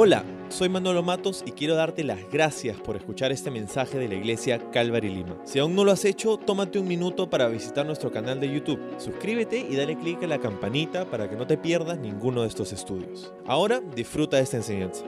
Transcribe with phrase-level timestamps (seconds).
[0.00, 4.14] Hola, soy Manolo Matos y quiero darte las gracias por escuchar este mensaje de la
[4.14, 5.36] iglesia Calvary Lima.
[5.44, 8.78] Si aún no lo has hecho, tómate un minuto para visitar nuestro canal de YouTube.
[9.00, 12.72] Suscríbete y dale clic a la campanita para que no te pierdas ninguno de estos
[12.72, 13.32] estudios.
[13.44, 15.04] Ahora disfruta de esta enseñanza.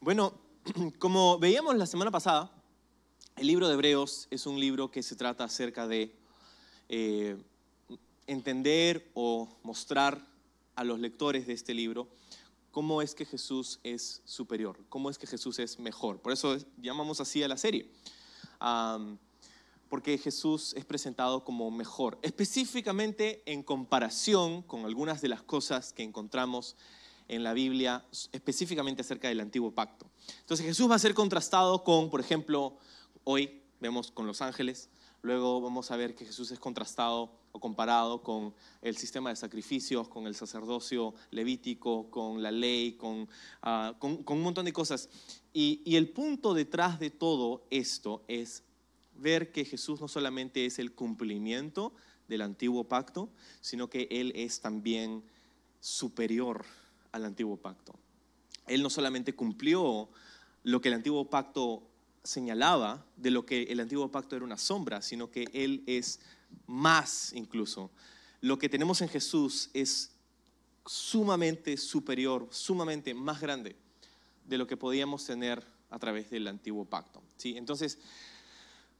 [0.00, 0.34] Bueno,
[0.98, 2.52] como veíamos la semana pasada,
[3.36, 6.14] el libro de Hebreos es un libro que se trata acerca de
[6.90, 7.38] eh,
[8.26, 10.33] entender o mostrar
[10.76, 12.08] a los lectores de este libro
[12.74, 16.20] cómo es que Jesús es superior, cómo es que Jesús es mejor.
[16.20, 17.88] Por eso llamamos así a la serie.
[19.88, 26.02] porque Jesús es presentado como mejor, específicamente en comparación con algunas de las cosas que
[26.02, 26.74] encontramos
[27.28, 30.10] en la Biblia, específicamente acerca del antiguo pacto.
[30.40, 32.76] Entonces Jesús va a ser contrastado con, por ejemplo,
[33.22, 34.90] hoy vemos con los ángeles,
[35.24, 40.06] luego vamos a ver que Jesús es contrastado o comparado con el sistema de sacrificios,
[40.06, 43.28] con el sacerdocio levítico, con la ley, con,
[43.62, 45.08] ah, un montón de cosas.
[45.52, 48.62] Y, y el punto detrás de todo esto es
[49.16, 51.94] ver que Jesús no solamente es el cumplimiento
[52.28, 55.22] del antiguo pacto, sino que Él es también
[55.80, 56.66] superior
[57.12, 57.94] al antiguo pacto.
[58.66, 60.10] Él no solamente cumplió
[60.64, 61.82] lo que el antiguo pacto
[62.24, 66.20] señalaba de lo que el antiguo pacto era una sombra, sino que Él es
[66.66, 67.90] más incluso.
[68.40, 70.10] Lo que tenemos en Jesús es
[70.86, 73.76] sumamente superior, sumamente más grande
[74.44, 77.22] de lo que podíamos tener a través del antiguo pacto.
[77.36, 77.56] ¿sí?
[77.56, 77.98] Entonces,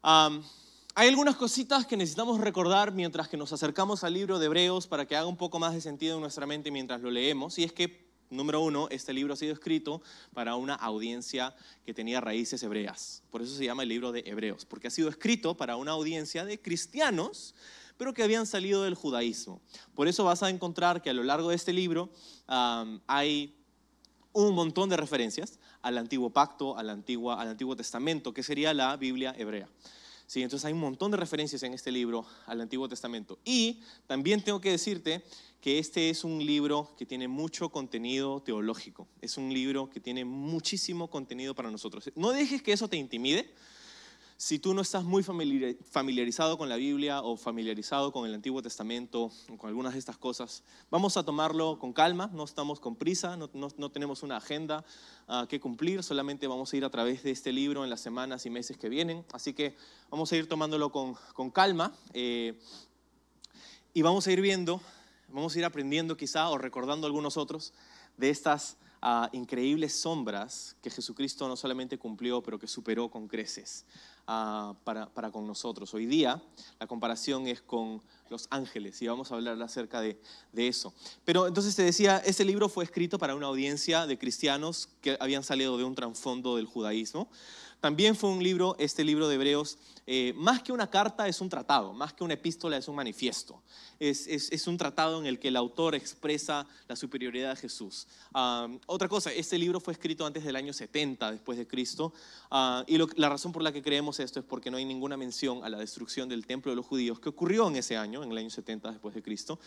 [0.03, 5.07] hay algunas cositas que necesitamos recordar mientras que nos acercamos al libro de Hebreos para
[5.07, 7.59] que haga un poco más de sentido en nuestra mente mientras lo leemos.
[7.59, 8.04] Y es que,
[8.37, 11.55] número uno, este libro ha sido escrito para una audiencia
[11.85, 13.23] que tenía raíces hebreas.
[13.31, 16.45] Por eso se llama el libro de Hebreos, porque ha sido escrito para una audiencia
[16.45, 17.55] de cristianos
[17.97, 19.61] pero que habían salido del judaísmo.
[19.95, 22.11] Por eso vas a encontrar que a lo largo de este libro
[23.07, 23.55] hay
[24.33, 28.97] un montón de referencias al antiguo pacto, al, antiguo, al Antiguo Testamento, que sería la
[28.97, 29.69] Biblia hebrea.
[30.27, 33.39] Sí, entonces hay un montón de referencias en este libro al Antiguo Testamento.
[33.45, 35.23] Y también tengo que decirte
[35.61, 39.07] que este es un libro que tiene mucho contenido teológico.
[39.21, 42.11] Es un libro que tiene muchísimo contenido para nosotros.
[42.17, 43.51] No dejes que eso te intimide.
[44.45, 49.33] Si tú no estás muy familiarizado con la Biblia o familiarizado con el Antiguo Testamento
[49.49, 53.39] o con algunas de estas cosas, vamos a tomarlo con calma, no estamos con prisa,
[53.39, 54.85] no, tenemos una agenda
[55.29, 58.45] ah, que cumplir, solamente vamos a ir a través de este libro en las semanas
[58.45, 59.75] y meses que vienen, así que
[60.11, 61.17] vamos a ir tomándolo con,
[61.51, 62.61] calma eh,
[63.95, 64.79] y vamos a ir viendo,
[65.29, 67.73] vamos a ir aprendiendo quizá o recordando algunos otros
[68.19, 73.85] de estas ah, increíbles sombras que Jesucristo no solamente cumplió, pero que superó con creces.
[74.27, 75.93] Ah, para, para, con nosotros.
[75.93, 76.43] Hoy día
[76.81, 78.01] la comparación es con
[78.31, 80.19] los ángeles y vamos a hablar acerca de,
[80.51, 80.95] de, eso.
[81.27, 85.43] Pero entonces te decía, este libro fue escrito para una audiencia de cristianos que habían
[85.43, 87.29] salido de un trasfondo del judaísmo.
[87.85, 91.51] También fue un libro, este libro de Hebreos, eh, más que una carta es un
[91.51, 93.63] tratado, más que una epístola es un manifiesto.
[94.01, 98.07] Es, es, un tratado en el que el autor expresa la superioridad de Jesús.
[98.87, 102.15] Otra cosa, este libro fue escrito antes del año 70 después de Cristo
[102.51, 105.63] ah, y la razón por la que creemos esto es porque no hay ninguna mención
[105.63, 108.39] a la destrucción del templo de los judíos que ocurrió en ese año, en el
[108.39, 109.61] año 70 después de Cristo.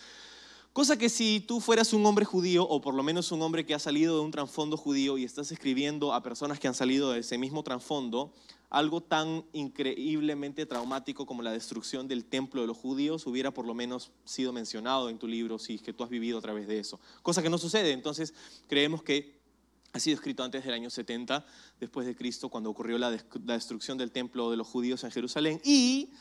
[0.77, 3.73] Cosa que si tú fueras un hombre judío, o por lo menos un hombre que
[3.73, 7.21] ha salido de un trasfondo judío y estás escribiendo a personas que han salido de
[7.21, 8.31] ese mismo trasfondo,
[8.69, 13.73] algo tan increíblemente traumático como la destrucción del templo de los judíos hubiera por lo
[13.73, 16.77] menos sido mencionado en tu libro si es que tú has vivido a través de
[16.77, 16.99] eso.
[17.23, 18.35] Cosa que no sucede, entonces
[18.67, 19.39] creemos que
[19.93, 21.43] ha sido escrito antes del año 70
[21.79, 25.59] después de Cristo, cuando ocurrió la, la destrucción del templo de los judíos en Jerusalén.
[25.65, 26.11] Y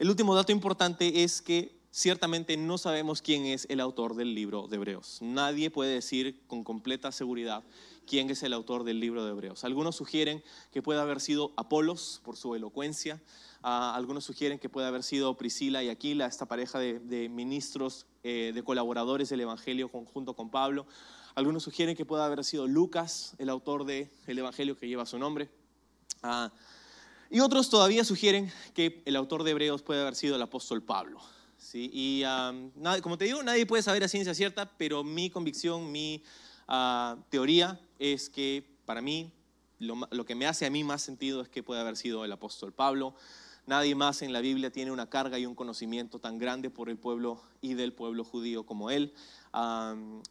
[0.00, 4.68] el último dato importante es que ciertamente no sabemos quién es el autor del libro
[4.68, 5.18] de Hebreos.
[5.20, 7.64] Nadie puede decir con completa seguridad
[8.06, 9.64] quién es el autor del libro de Hebreos.
[9.64, 10.42] Algunos sugieren
[10.72, 13.20] que puede haber sido Apolos por su elocuencia.
[13.62, 18.52] Ah, algunos sugieren que puede haber sido Priscila y Aquila, esta pareja de, ministros, eh,
[18.54, 20.86] de colaboradores del Evangelio junto con Pablo.
[21.34, 25.48] Algunos sugieren que puede haber sido Lucas, el autor del Evangelio que lleva su nombre.
[26.22, 26.50] Ah,
[27.30, 31.20] y otros todavía sugieren que el autor de Hebreos puede haber sido el apóstol Pablo.
[31.60, 31.90] ¿Sí?
[31.92, 32.24] Y
[33.02, 36.22] como te digo, nadie puede saber a ciencia cierta, pero mi convicción, mi
[36.66, 39.32] ah, teoría es que para mí
[39.78, 42.72] lo, que me hace a mí más sentido es que puede haber sido el apóstol
[42.72, 43.14] Pablo.
[43.66, 46.98] Nadie más en la Biblia tiene una carga y un conocimiento tan grande por el
[46.98, 49.14] pueblo y del pueblo judío como él.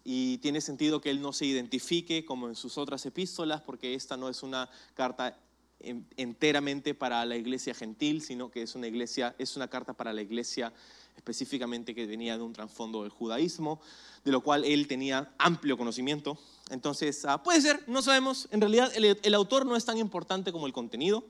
[0.03, 4.17] y tiene sentido que él no se identifique como en sus otras epístolas, porque esta
[4.17, 5.39] no es una carta
[5.79, 10.21] enteramente para la iglesia gentil, sino que es una iglesia, es una carta para la
[10.21, 10.73] iglesia
[11.19, 13.81] específicamente que venía de un trasfondo del judaísmo,
[14.23, 16.37] de lo cual él tenía amplio conocimiento.
[16.69, 20.65] Entonces, ah, puede ser, no sabemos, en realidad el, autor no es tan importante como
[20.65, 21.25] el contenido,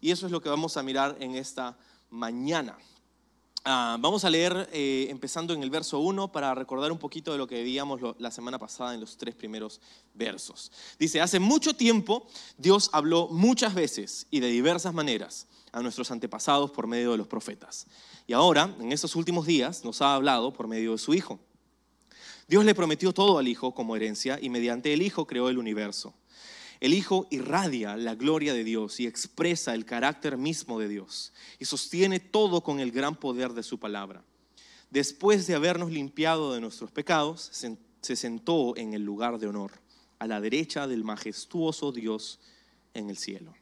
[0.00, 1.76] y eso es lo que vamos a mirar en esta
[2.10, 2.78] mañana.
[3.64, 7.38] Ah, vamos a leer eh, empezando en el verso 1 para recordar un poquito de
[7.38, 9.80] lo que veíamos la semana pasada en los tres primeros
[10.12, 10.70] versos.
[10.98, 12.26] Dice, hace mucho tiempo
[12.58, 17.26] Dios habló muchas veces y de diversas maneras a nuestros antepasados por medio de los
[17.26, 17.88] profetas.
[18.28, 21.40] Y ahora, en estos últimos días, nos ha hablado por medio de su Hijo.
[22.46, 26.14] Dios le prometió todo al Hijo como herencia y mediante el Hijo creó el universo.
[26.78, 31.64] El Hijo irradia la gloria de Dios y expresa el carácter mismo de Dios y
[31.64, 34.22] sostiene todo con el gran poder de su palabra.
[34.90, 37.50] Después de habernos limpiado de nuestros pecados,
[38.00, 39.72] se sentó en el lugar de honor,
[40.20, 42.38] a la derecha del majestuoso Dios
[42.92, 43.54] en el cielo.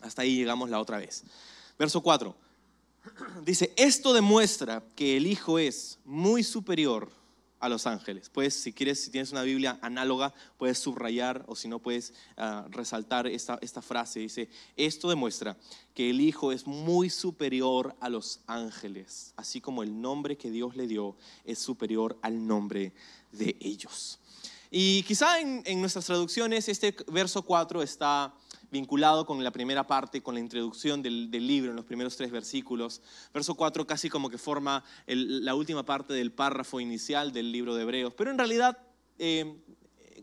[0.00, 1.24] Hasta ahí llegamos la otra vez.
[1.78, 2.34] Verso 4.
[3.44, 7.10] Dice, esto demuestra que el Hijo es muy superior
[7.60, 8.28] a los ángeles.
[8.28, 12.66] Puedes, si quieres, si tienes una Biblia análoga, puedes subrayar o si no puedes ah,
[12.70, 14.20] resaltar esta, esta frase.
[14.20, 15.56] Dice, esto demuestra
[15.94, 20.76] que el Hijo es muy superior a los ángeles, así como el nombre que Dios
[20.76, 22.92] le dio es superior al nombre
[23.32, 24.20] de ellos.
[24.70, 28.34] Y quizá en, en nuestras traducciones este verso 4 está
[28.70, 33.00] vinculado con la primera parte, con la introducción del, libro en los primeros tres versículos.
[33.32, 37.82] Verso 4 casi como que forma la última parte del párrafo inicial del libro de
[37.82, 38.14] Hebreos.
[38.14, 38.78] Pero en realidad,
[39.18, 39.56] eh,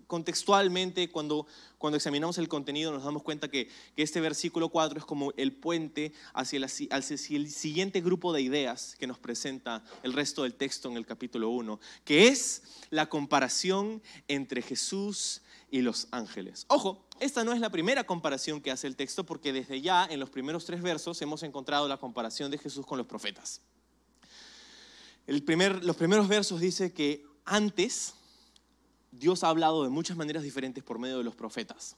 [0.08, 1.48] contextualmente, cuando,
[1.78, 6.14] cuando examinamos el contenido, nos damos cuenta que, este versículo 4 es como el puente
[6.34, 10.98] hacia, hacia el siguiente grupo de ideas que nos presenta el resto del texto en
[10.98, 15.42] el capítulo 1, que es la comparación entre Jesús
[15.72, 16.66] y los ángeles.
[16.70, 20.20] Ojo, esta no es la primera comparación que hace el texto porque desde ya en
[20.20, 23.62] los primeros tres versos hemos encontrado la comparación de Jesús con los profetas.
[25.28, 28.14] Los primeros versos dice que antes
[29.12, 31.96] Dios ha hablado de muchas maneras diferentes por medio de los profetas.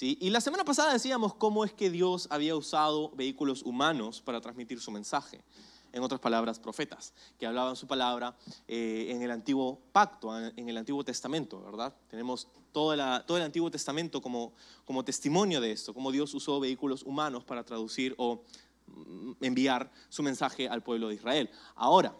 [0.00, 4.80] Y la semana pasada decíamos cómo es que Dios había usado vehículos humanos para transmitir
[4.80, 5.44] su mensaje
[5.94, 8.36] en otras palabras, profetas, que hablaban su palabra
[8.66, 11.94] eh, en el antiguo pacto, en el antiguo testamento, ¿verdad?
[12.10, 14.52] Tenemos todo, todo el antiguo testamento como,
[14.84, 18.42] como testimonio de esto, como Dios usó vehículos humanos para traducir o
[18.88, 21.48] mm, enviar su mensaje al pueblo de Israel.
[21.76, 22.14] Ahora,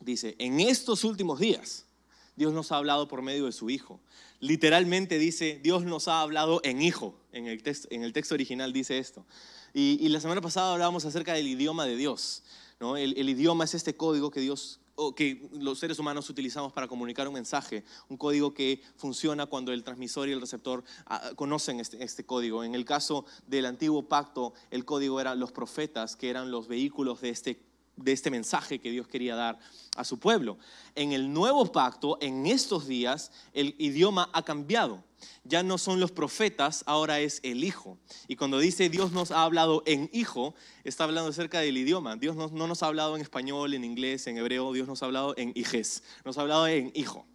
[0.00, 1.84] dice, en estos últimos días,
[2.34, 4.00] Dios nos ha hablado por medio de su Hijo.
[4.40, 7.14] Literalmente dice, Dios nos ha hablado en Hijo.
[7.32, 9.26] En el, texto, en el texto original dice esto.
[9.74, 12.42] Y, y, la semana pasada hablábamos acerca del idioma de Dios.
[12.78, 14.80] El, idioma es este código que Dios
[15.14, 19.84] que los seres humanos utilizamos para comunicar un mensaje, un código que funciona cuando el
[19.84, 22.64] transmisor y el receptor ah, conocen este, este, código.
[22.64, 27.20] En el caso del antiguo pacto, el código eran los profetas, que eran los vehículos
[27.20, 29.58] de este de este mensaje que Dios quería dar
[29.96, 30.58] a su pueblo.
[30.94, 35.02] En el nuevo pacto, en estos días, el idioma ha cambiado.
[35.44, 37.98] Ya no son los profetas, ahora es el Hijo.
[38.28, 40.54] Y cuando dice Dios nos ha hablado en Hijo,
[40.84, 42.16] está hablando acerca del idioma.
[42.16, 45.34] Dios no, nos ha hablado en español, en inglés, en hebreo, Dios nos ha hablado
[45.36, 47.26] en Hijes, nos ha hablado en Hijo.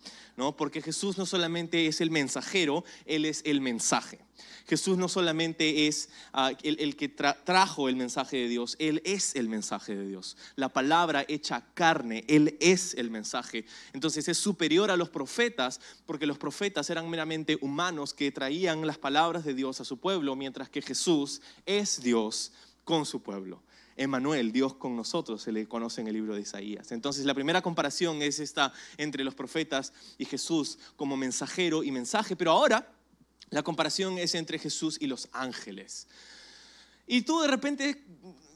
[0.58, 4.20] Porque Jesús no solamente es el mensajero, Él es el mensaje.
[4.68, 9.50] Jesús no solamente es ah, el, que trajo el mensaje de Dios, Él es el
[9.50, 10.38] mensaje de Dios.
[10.56, 13.66] La palabra hecha carne, Él es el mensaje.
[13.94, 18.98] Entonces es superior a los profetas, porque los profetas eran meramente humanos que traían las
[18.98, 22.52] palabras de Dios a su pueblo, mientras que Jesús es Dios
[22.84, 23.62] con su pueblo.
[23.98, 26.92] Emanuel, Dios con nosotros, se le conoce en el libro de Isaías.
[26.92, 32.36] Entonces la primera comparación es esta entre los profetas y Jesús como mensajero y mensaje,
[32.36, 32.94] pero ahora
[33.50, 36.08] la comparación es entre Jesús y los ángeles.
[37.06, 38.06] Y tú de repente,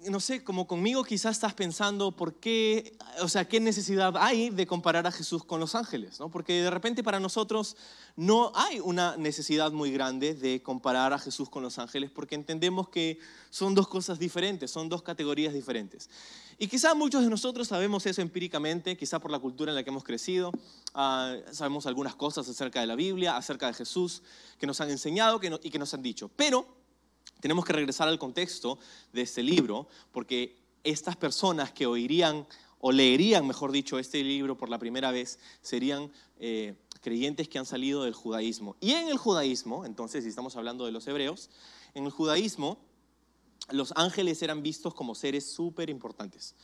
[0.09, 4.65] no sé, como conmigo quizás estás pensando, ¿por qué, o sea, qué necesidad hay de
[4.67, 6.19] comparar a Jesús con los ángeles?
[6.19, 6.29] ¿no?
[6.29, 7.75] Porque de repente para nosotros
[8.15, 12.89] no hay una necesidad muy grande de comparar a Jesús con los ángeles, porque entendemos
[12.89, 13.19] que
[13.49, 16.09] son dos cosas diferentes, son dos categorías diferentes.
[16.57, 19.89] Y quizá muchos de nosotros sabemos eso empíricamente, quizá por la cultura en la que
[19.89, 20.51] hemos crecido,
[20.93, 24.23] ah, sabemos algunas cosas acerca de la Biblia, acerca de Jesús,
[24.57, 26.29] que nos han enseñado y que nos han dicho.
[26.35, 26.84] Pero
[27.45, 28.79] tenemos que regresar al contexto
[29.13, 32.47] de este libro, porque estas personas que oirían
[32.79, 37.67] o leerían, mejor dicho, este libro por la primera vez, serían eh, creyentes que han
[37.67, 38.75] salido del judaísmo.
[38.81, 41.51] Y en el judaísmo, entonces, si estamos hablando de los hebreos,
[41.93, 42.79] en el judaísmo
[43.69, 46.55] los ángeles eran vistos como seres súper importantes.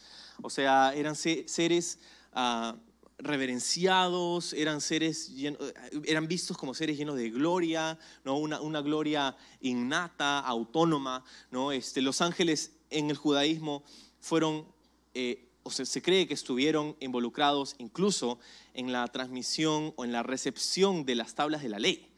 [0.41, 1.99] O sea, eran seres
[2.33, 2.75] ah,
[3.21, 5.33] reverenciados, eran, seres
[6.05, 8.37] eran vistos como seres llenos de gloria, ¿no?
[8.37, 11.23] una, gloria innata, autónoma.
[11.49, 11.71] ¿no?
[11.71, 13.83] Este, los ángeles en el judaísmo
[14.19, 14.65] fueron
[15.13, 18.39] eh, o se cree que estuvieron involucrados incluso
[18.73, 22.10] en la transmisión o en la recepción de las tablas de la ley.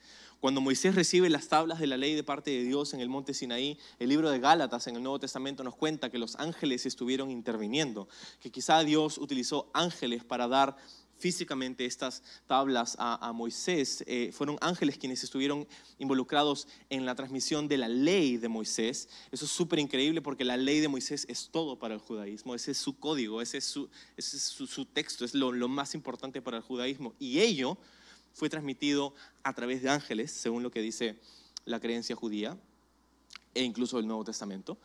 [0.43, 3.33] Cuando Moisés recibe las tablas de la ley de parte de Dios en el monte
[3.33, 7.31] Sinaí, el libro de Gálatas en el Nuevo Testamento nos cuenta que los ángeles estuvieron
[7.31, 8.09] interviniendo,
[8.41, 10.75] que quizá Dios utilizó ángeles para dar
[11.17, 14.03] físicamente estas tablas a, Moisés.
[14.05, 15.65] Eh, fueron ángeles quienes estuvieron
[15.97, 19.07] involucrados en la transmisión de la ley de Moisés.
[19.31, 22.53] Eso es súper increíble porque la ley de Moisés es todo para el judaísmo.
[22.53, 27.13] Ese es su código, ese es su, texto, es lo más importante para el judaísmo.
[27.17, 27.77] Y ello
[28.33, 29.13] fue transmitido
[29.43, 31.19] a través de ángeles, según lo que dice
[31.65, 32.57] la creencia judía
[33.53, 34.77] e incluso el Nuevo Testamento.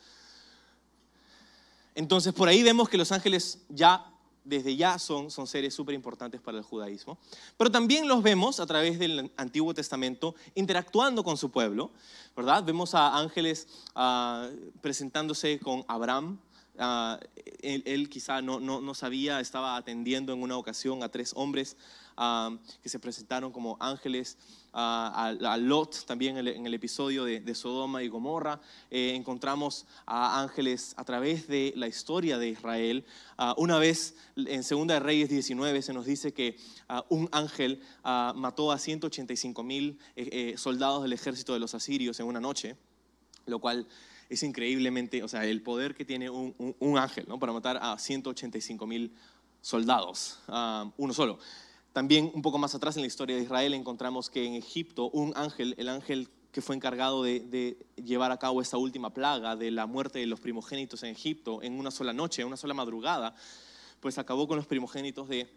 [1.94, 4.04] Entonces, por ahí vemos que los ángeles ya,
[4.44, 7.18] desde ya, son, seres súper importantes para el judaísmo.
[7.56, 11.90] Pero también los vemos a través del Antiguo Testamento interactuando con su pueblo,
[12.36, 12.62] ¿verdad?
[12.62, 14.48] Vemos a ángeles ah,
[14.80, 16.38] presentándose con Abraham.
[16.78, 17.18] Ah,
[17.60, 21.76] él, él quizá no, sabía, estaba atendiendo en una ocasión a tres hombres
[22.16, 24.38] ah, que se presentaron como ángeles
[24.72, 28.60] a, a Lot también en el, episodio de, Sodoma y Gomorra.
[28.90, 33.04] Eh, encontramos a ángeles a través de la historia de Israel.
[33.56, 36.56] Una vez en Segunda de Reyes 19 se nos dice que
[37.08, 42.26] un ángel mató a 185 mil eh, eh, soldados del ejército de los asirios en
[42.26, 42.76] una noche,
[43.46, 43.86] lo cual
[44.28, 47.38] es increíblemente, o sea, el poder que tiene un, un, ángel ¿no?
[47.38, 49.14] para matar a 185 mil
[49.60, 50.40] soldados,
[50.96, 51.38] uno solo.
[51.92, 55.32] También un poco más atrás en la historia de Israel encontramos que en Egipto un
[55.36, 59.86] ángel, el ángel que fue encargado de, llevar a cabo esta última plaga de la
[59.86, 63.34] muerte de los primogénitos en Egipto en una sola noche, en una sola madrugada,
[64.00, 65.48] pues acabó con los primogénitos de,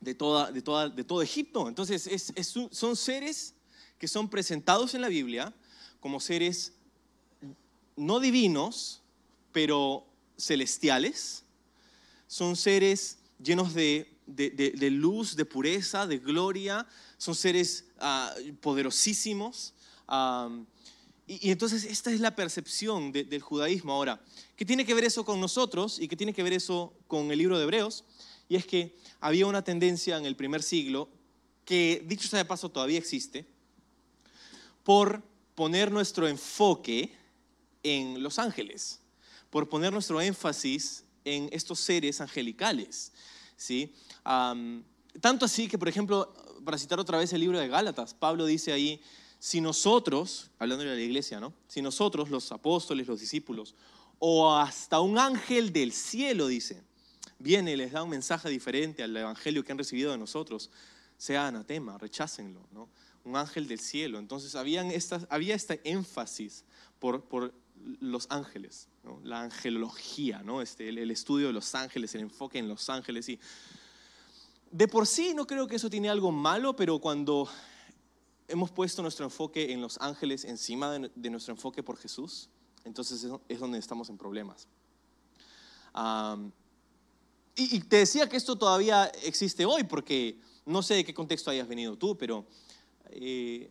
[0.00, 0.62] de, toda, de,
[1.04, 1.68] todo Egipto.
[1.68, 3.54] Entonces es, es, son seres
[3.98, 5.54] que son presentados en la Biblia
[6.00, 6.74] como seres
[8.00, 9.02] no divinos,
[9.52, 11.44] pero celestiales.
[12.26, 16.86] Son seres llenos de de, de, luz, de pureza, de gloria,
[17.18, 19.74] son seres uh, poderosísimos.
[21.26, 23.92] Y, y, entonces esta es la percepción de, del judaísmo.
[23.92, 24.20] Ahora,
[24.56, 27.38] ¿qué tiene que ver eso con nosotros y qué tiene que ver eso con el
[27.38, 28.04] libro de Hebreos?
[28.48, 31.08] Y es que había una tendencia en el primer siglo,
[31.64, 33.46] que dicho sea de paso todavía existe,
[34.82, 35.22] por
[35.54, 37.14] poner nuestro enfoque
[37.82, 39.00] en los ángeles,
[39.50, 43.12] por poner nuestro énfasis en estos seres angelicales.
[43.56, 43.94] ¿sí?
[45.20, 46.32] Tanto así que, por ejemplo,
[46.64, 49.00] para citar otra vez el libro de Gálatas, Pablo dice ahí,
[49.38, 51.54] si nosotros, hablando de la iglesia, ¿no?
[51.66, 53.74] Si nosotros, los apóstoles, los discípulos,
[54.18, 56.82] o hasta un ángel del cielo, dice,
[57.38, 60.70] viene y les da un mensaje diferente al evangelio que han recibido de nosotros,
[61.16, 62.88] sea anatema, rechácenlo, ¿no?
[63.24, 64.18] Un ángel del cielo.
[64.18, 66.64] Entonces habían estas, había este énfasis
[66.98, 67.54] por, por
[68.00, 68.88] los ángeles,
[69.22, 70.62] la angelología, ¿no?
[70.62, 73.28] este, el, estudio de los ángeles, el enfoque en los ángeles.
[73.28, 73.38] Y
[74.70, 77.48] de por sí no creo que eso tiene algo malo, pero cuando
[78.48, 82.48] hemos puesto nuestro enfoque en los ángeles encima de, nuestro enfoque por Jesús,
[82.84, 84.68] entonces es donde estamos en problemas.
[87.56, 91.50] Y, y, te decía que esto todavía existe hoy, porque no sé de qué contexto
[91.50, 92.46] hayas venido tú, pero
[93.10, 93.70] eh,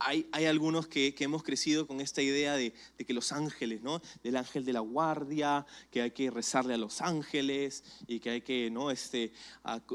[0.00, 4.00] hay, algunos que, hemos crecido con esta idea de, que los ángeles, ¿no?
[4.22, 8.40] Del ángel de la guardia, que hay que rezarle a los ángeles y que hay
[8.42, 8.90] que, ¿no?
[8.90, 9.32] Este,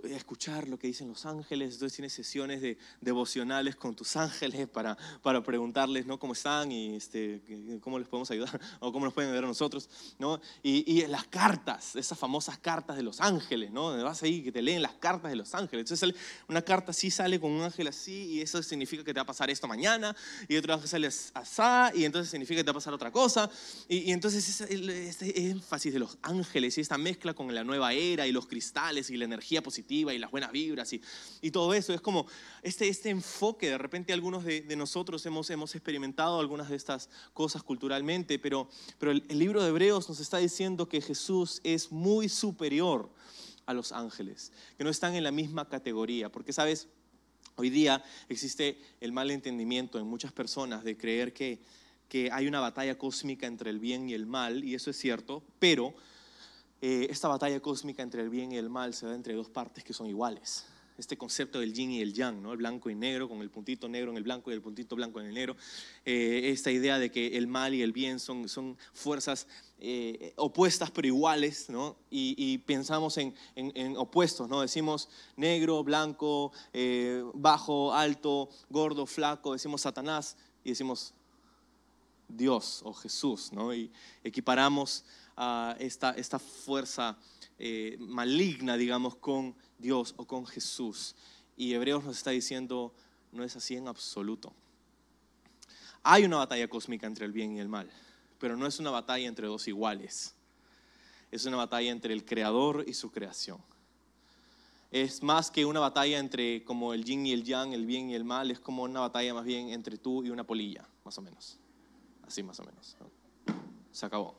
[0.09, 1.75] escuchar lo que dicen los ángeles.
[1.75, 6.19] Entonces tienes sesiones de, devocionales con tus ángeles para, para preguntarles, ¿no?
[6.19, 7.41] Cómo están y este,
[7.81, 10.41] cómo les podemos ayudar o cómo nos pueden ayudar a nosotros, ¿no?
[10.61, 13.89] Y, y las cartas, esas famosas cartas de los ángeles, ¿no?
[13.89, 15.89] Donde vas ahí que te leen las cartas de los ángeles.
[15.89, 16.15] Entonces
[16.49, 19.25] una carta así sale con un ángel así y eso significa que te va a
[19.25, 19.92] pasar esto mañana
[20.47, 23.49] y otro ángel sale asá, y entonces significa que te va a pasar otra cosa.
[23.87, 27.93] Y, y entonces ese, este énfasis de los ángeles y esta mezcla con la nueva
[27.93, 31.01] era y los cristales y la energía positiva y las buenas vibras y,
[31.41, 32.27] y todo eso, es como
[32.61, 37.09] este, este enfoque, de repente algunos de, de, nosotros hemos, hemos experimentado algunas de estas
[37.33, 41.91] cosas culturalmente, pero, pero el, el libro de Hebreos nos está diciendo que Jesús es
[41.91, 43.09] muy superior
[43.65, 46.87] a los ángeles, que no están en la misma categoría, porque sabes,
[47.55, 51.59] Hoy día existe el mal entendimiento en muchas personas de creer que,
[52.09, 55.43] que hay una batalla cósmica entre el bien y el mal, y eso es cierto,
[55.59, 55.93] pero
[56.81, 59.83] eh, esta batalla cósmica entre el bien y el mal se da entre dos partes
[59.83, 60.65] que son iguales.
[60.97, 62.51] Este concepto del yin y el yang, ¿no?
[62.51, 65.19] el blanco y negro, con el puntito negro en el blanco y el puntito blanco
[65.19, 65.55] en el negro.
[66.05, 69.47] Eh, esta idea de que el mal y el bien son, son fuerzas
[69.79, 71.97] eh, opuestas pero iguales, ¿no?
[72.09, 74.61] Y, pensamos en, en, opuestos, ¿no?
[74.61, 81.13] Decimos negro, blanco, eh, bajo, alto, gordo, flaco, decimos Satanás y decimos
[82.29, 83.73] Dios o Jesús, ¿no?
[83.73, 83.91] Y
[84.23, 85.03] equiparamos
[85.35, 87.17] ah, esta, esta fuerza
[87.59, 91.15] eh, maligna, digamos, con Dios o con Jesús.
[91.55, 92.93] Y Hebreos nos está diciendo,
[93.31, 94.53] no es así en absoluto.
[96.03, 97.89] Hay una batalla cósmica entre el bien y el mal,
[98.39, 100.35] pero no es una batalla entre dos iguales.
[101.31, 103.59] Es una batalla entre el creador y su creación.
[104.91, 108.15] Es más que una batalla entre como el yin y el yang, el bien y
[108.15, 111.21] el mal, es como una batalla más bien entre tú y una polilla, más o
[111.21, 111.57] menos.
[112.27, 112.95] Así más o menos.
[113.91, 114.35] Se acabó.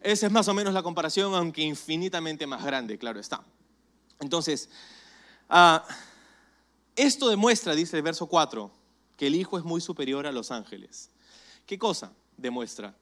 [0.00, 3.44] Esa es más o menos la comparación, aunque infinitamente más grande, claro está.
[4.18, 4.68] Entonces,
[5.48, 5.86] ah,
[6.96, 8.70] esto demuestra, dice el verso 4,
[9.16, 11.10] que el Hijo es muy superior a los ángeles.
[11.66, 12.96] ¿Qué cosa demuestra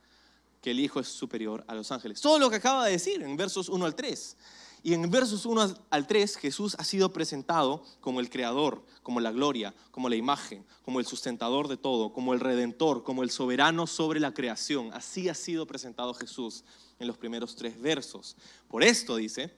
[0.61, 2.21] que el Hijo es superior a los ángeles?
[2.21, 4.37] Todo lo que acaba de decir en versos 1 al 3.
[4.83, 9.33] Y en versos 1 al 3 Jesús ha sido presentado como el creador, como la
[9.33, 13.87] gloria, como la imagen, como el sustentador de todo, como el redentor, como el soberano
[13.87, 14.90] sobre la creación.
[14.93, 16.64] Así ha sido presentado Jesús
[16.99, 18.37] en los primeros tres versos.
[18.69, 19.55] Por esto dice,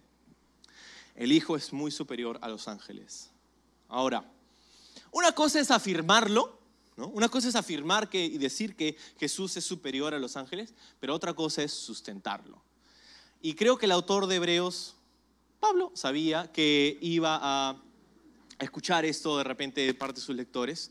[1.14, 3.30] el Hijo es muy superior a los ángeles.
[3.88, 4.24] Ahora,
[5.10, 6.58] una cosa es afirmarlo,
[6.96, 7.08] ¿no?
[7.08, 11.14] una cosa es afirmar que, y decir que Jesús es superior a los ángeles, pero
[11.14, 12.62] otra cosa es sustentarlo.
[13.42, 14.94] Y creo que el autor de Hebreos,
[15.58, 17.82] Pablo, sabía que iba a
[18.58, 20.90] escuchar esto de repente de parte de sus lectores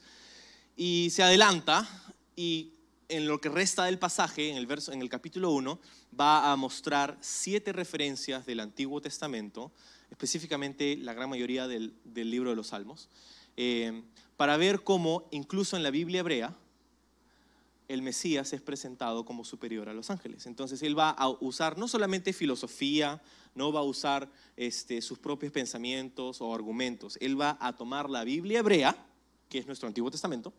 [0.75, 1.88] y se adelanta
[2.36, 2.74] y
[3.10, 5.80] en lo que resta del pasaje, en el, verso, en el capítulo 1,
[6.18, 9.72] va a mostrar siete referencias del Antiguo Testamento,
[10.12, 13.10] específicamente la gran mayoría del, libro de los Salmos,
[13.58, 14.04] eh,
[14.38, 16.56] para ver cómo incluso en la Biblia hebrea
[17.88, 20.46] el Mesías es presentado como superior a los ángeles.
[20.46, 23.20] Entonces él va a usar no solamente filosofía,
[23.56, 28.24] no va a usar este, sus propios pensamientos o argumentos, él va a tomar la
[28.24, 28.96] Biblia hebrea,
[29.50, 30.54] que es nuestro Antiguo Testamento,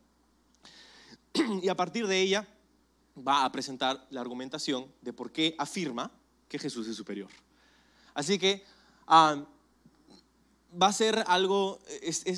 [1.62, 2.46] y a partir de ella
[3.16, 6.10] va a presentar la argumentación de por qué afirma
[6.49, 7.30] que Jesús es superior.
[8.14, 8.64] Así que
[9.06, 9.44] ah,
[10.80, 11.80] va a ser algo,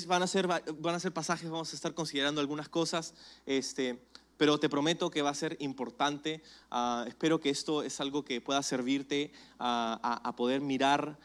[0.07, 3.13] van, a ser, van a ser pasajes, vamos a estar considerando algunas cosas,
[3.45, 4.03] este,
[4.37, 6.41] pero te prometo que va a ser importante.
[6.69, 11.17] Ah, espero que esto es algo que pueda servirte a poder mirar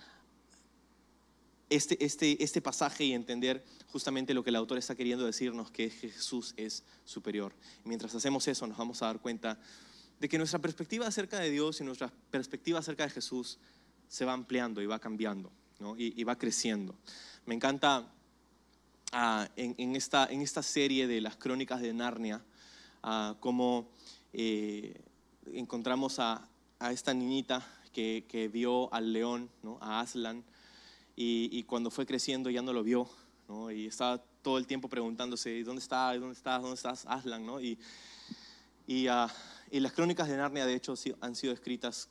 [1.70, 5.90] este, este, este pasaje y entender justamente lo que el autor está queriendo decirnos, que
[5.90, 7.54] Jesús es superior.
[7.85, 9.59] mientras hacemos eso nos vamos a dar cuenta
[10.20, 13.59] de que nuestra perspectiva acerca de Dios y nuestra perspectiva acerca de Jesús
[14.09, 15.52] se va ampliando y va cambiando
[15.96, 16.96] y, va creciendo.
[17.46, 18.12] Me encanta
[19.12, 22.42] ah, en, esta, en esta serie de las crónicas de Narnia,
[23.04, 23.88] uh, como
[24.33, 25.00] eh,
[25.52, 26.48] encontramos a,
[26.81, 29.78] a, esta niñita que, que vio al león, ¿no?
[29.81, 30.42] a Aslan,
[31.20, 33.09] y, cuando fue creciendo ya no lo vio,
[33.48, 33.72] ¿no?
[33.72, 36.16] y estaba todo el tiempo preguntándose, ¿dónde está?
[36.16, 36.62] ¿Dónde estás?
[36.62, 37.44] ¿Dónde estás, Aslan?
[37.44, 37.61] ¿no?
[37.61, 37.76] Y,
[39.09, 39.28] ah,
[39.68, 42.09] y, las crónicas de Narnia, de hecho, han sido escritas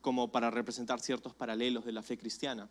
[0.00, 2.68] como para representar ciertos paralelos de la fe cristiana.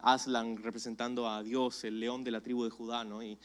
[0.00, 3.22] Aslan representando a Dios, el león de la tribu de Judá, ¿no?
[3.22, 3.38] Y,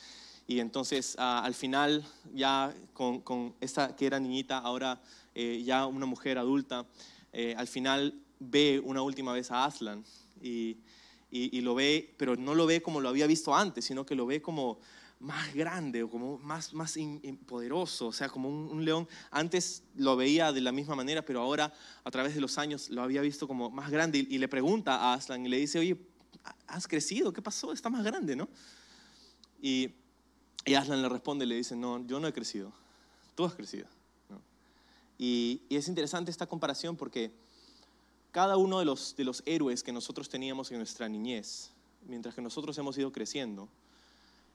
[0.47, 5.01] y entonces ah, al final, ya con, con, esta que era niñita, ahora
[5.33, 6.85] eh, ya una mujer adulta,
[7.31, 10.03] eh, al final ve una última vez a Aslan
[10.41, 10.77] y,
[11.35, 14.25] y, lo ve, pero no lo ve como lo había visto antes, sino que lo
[14.25, 14.79] ve como
[15.19, 16.97] más grande o como más, más
[17.45, 19.07] poderoso, o sea, como un, león.
[19.31, 23.01] Antes lo veía de la misma manera, pero ahora a través de los años lo
[23.01, 25.97] había visto como más grande y, le pregunta a Aslan y le dice, oye,
[26.67, 27.73] has crecido, ¿qué pasó?
[27.73, 28.47] Está más grande, ¿no?
[29.61, 29.91] Y,
[30.63, 32.71] y Aslan le responde, le dice, no, yo no he crecido,
[33.35, 33.87] tú has crecido.
[35.17, 37.31] Y, y es interesante esta comparación porque
[38.35, 41.71] cada uno de los, de los héroes que nosotros teníamos en nuestra niñez,
[42.05, 43.69] mientras que nosotros hemos ido creciendo,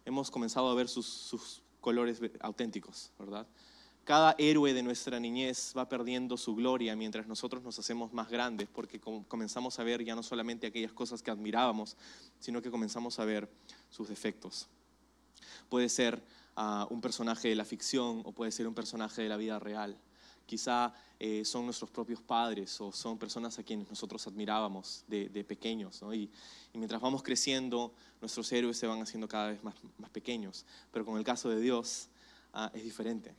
[0.05, 3.47] hemos comenzado a ver sus, colores auténticos, ¿verdad?
[4.05, 8.69] Cada héroe de nuestra niñez va perdiendo su gloria mientras nosotros nos hacemos más grandes,
[8.69, 11.97] porque comenzamos a ver ya no solamente aquellas cosas que admirábamos,
[12.39, 13.49] sino que comenzamos a ver
[13.89, 14.69] sus defectos.
[15.71, 16.23] Puede ser
[16.55, 19.97] ah, un personaje de la ficción o puede ser un personaje de la vida real
[20.51, 26.03] quizá eh, son nuestros propios padres o son personas a quienes nosotros admirábamos de, pequeños.
[26.13, 26.29] Y,
[26.75, 30.67] mientras vamos creciendo, nuestros héroes se van haciendo cada vez más, más pequeños.
[30.91, 32.09] Pero con el caso de Dios
[32.53, 33.33] ah, es diferente,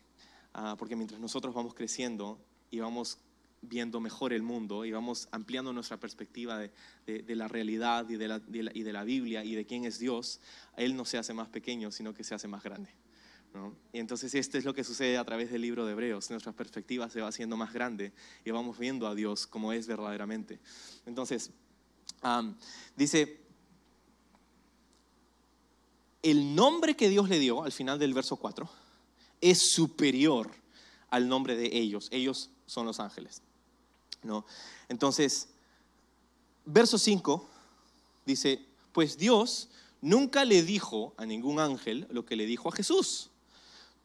[0.54, 3.18] ah, porque mientras nosotros vamos creciendo y vamos
[3.62, 6.72] viendo mejor el mundo y vamos ampliando nuestra perspectiva de,
[7.06, 10.40] de, la realidad y de la, y de la Biblia y de quién es Dios,
[10.78, 12.90] Él no se hace más pequeño, sino que se hace más grande.
[13.94, 16.30] Y entonces esto es lo que sucede a través del libro de Hebreos.
[16.30, 18.14] Nuestra perspectiva se va haciendo más grande
[18.46, 20.60] y vamos viendo a Dios como es verdaderamente.
[21.06, 21.52] Entonces,
[22.96, 23.42] dice,
[26.22, 28.70] el nombre que Dios le dio al final del verso 4
[29.42, 30.52] es superior
[31.10, 32.08] al nombre de ellos.
[32.12, 33.42] Ellos son los ángeles.
[34.24, 34.46] ¿no?
[34.88, 35.50] Entonces,
[36.66, 37.50] verso 5
[38.26, 43.31] dice, pues Dios nunca le dijo a ningún ángel lo que le dijo a Jesús.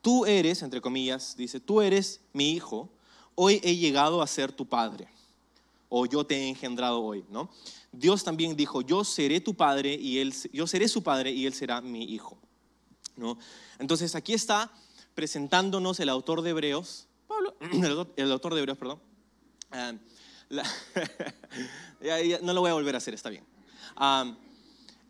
[0.07, 2.88] Tú eres, entre comillas, dice, tú eres mi hijo,
[3.35, 5.09] hoy he llegado a ser tu padre,
[5.88, 7.51] o yo te he engendrado hoy, ¿no?
[7.90, 11.55] Dios también dijo, yo seré tu padre y él, yo seré su padre y él
[11.55, 12.38] será mi hijo.
[13.81, 14.71] Entonces aquí está
[15.16, 17.57] presentándonos el autor de Hebreos, Pablo,
[18.16, 19.01] el autor de Hebreos, perdón.
[19.73, 19.92] Ah,
[22.42, 23.42] no lo voy a volver a hacer, está bien.
[23.97, 24.37] Ah,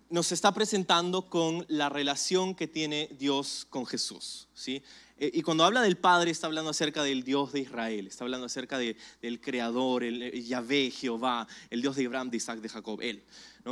[0.09, 4.49] nos está presentando con la relación que tiene Dios con Jesús.
[4.55, 4.83] ¿sí?
[5.19, 8.47] Eh, y cuando habla del Padre, está hablando acerca del Dios de Israel, está hablando
[8.47, 13.25] acerca del Creador, el, Yahvé, Jehová, el Dios de Abraham, de Isaac, de Jacob, Él.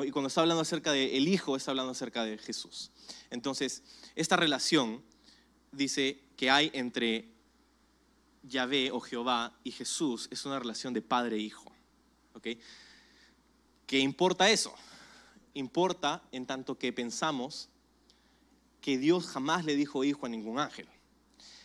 [0.04, 2.90] Y cuando está hablando acerca del Hijo, está hablando acerca de Jesús.
[3.30, 3.82] Entonces,
[4.16, 5.02] esta relación
[5.70, 7.28] dice que hay entre
[8.42, 11.52] Yahvé o Jehová y Jesús es una relación de padre e.
[12.34, 12.58] ¿okay?
[13.86, 14.74] ¿Qué importa eso?
[15.54, 17.68] Importa en tanto que pensamos
[18.80, 20.88] que Dios jamás le dijo hijo a ningún ángel.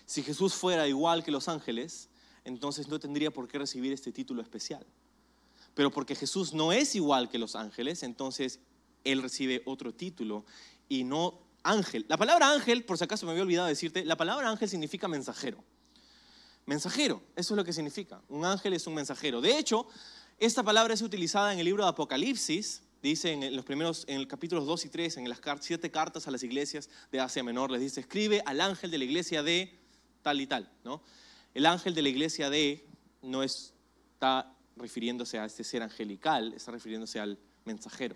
[0.06, 2.10] Si Jesús fuera igual que los ángeles,
[2.46, 4.86] entonces no tendría por qué recibir este título especial.
[5.74, 8.60] Pero porque Jesús no es igual que los ángeles, entonces
[9.04, 10.46] Él recibe otro título
[10.88, 12.06] y no ángel.
[12.08, 15.64] La palabra ángel, por si acaso me había olvidado decirte, la palabra ángel significa mensajero.
[16.66, 18.22] Mensajero, eso es lo que significa.
[18.30, 19.42] Un ángel es un mensajero.
[19.42, 19.88] De hecho,
[20.38, 24.28] esta palabra es utilizada en el libro de Apocalipsis dice en los primeros, en el
[24.28, 27.82] capítulos 2 y 3, en las siete cartas a las iglesias de Asia Menor, les
[27.82, 29.78] dice, escribe al ángel de la iglesia de
[30.22, 31.02] tal y tal, ¿no?
[31.54, 32.86] El ángel de la iglesia de
[33.22, 38.16] no está refiriéndose a este ser angelical, está refiriéndose al mensajero.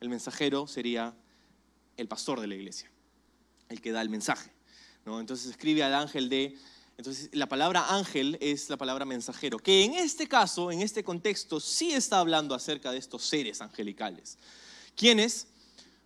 [0.00, 1.14] El mensajero sería
[1.96, 2.90] el pastor de la iglesia,
[3.68, 4.50] el que da el mensaje,
[5.04, 5.20] ¿no?
[5.20, 6.56] Entonces escribe al ángel de
[7.00, 11.58] entonces, la palabra ángel es la palabra mensajero, que en este caso, en este contexto,
[11.58, 14.36] sí está hablando acerca de estos seres angelicales,
[14.94, 15.46] quienes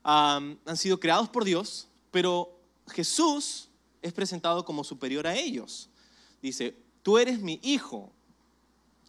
[0.05, 3.71] han sido creados por Dios, pero Jesús
[4.03, 5.89] es presentado como superior a ellos.
[6.41, 8.13] Dice, tú eres mi hijo.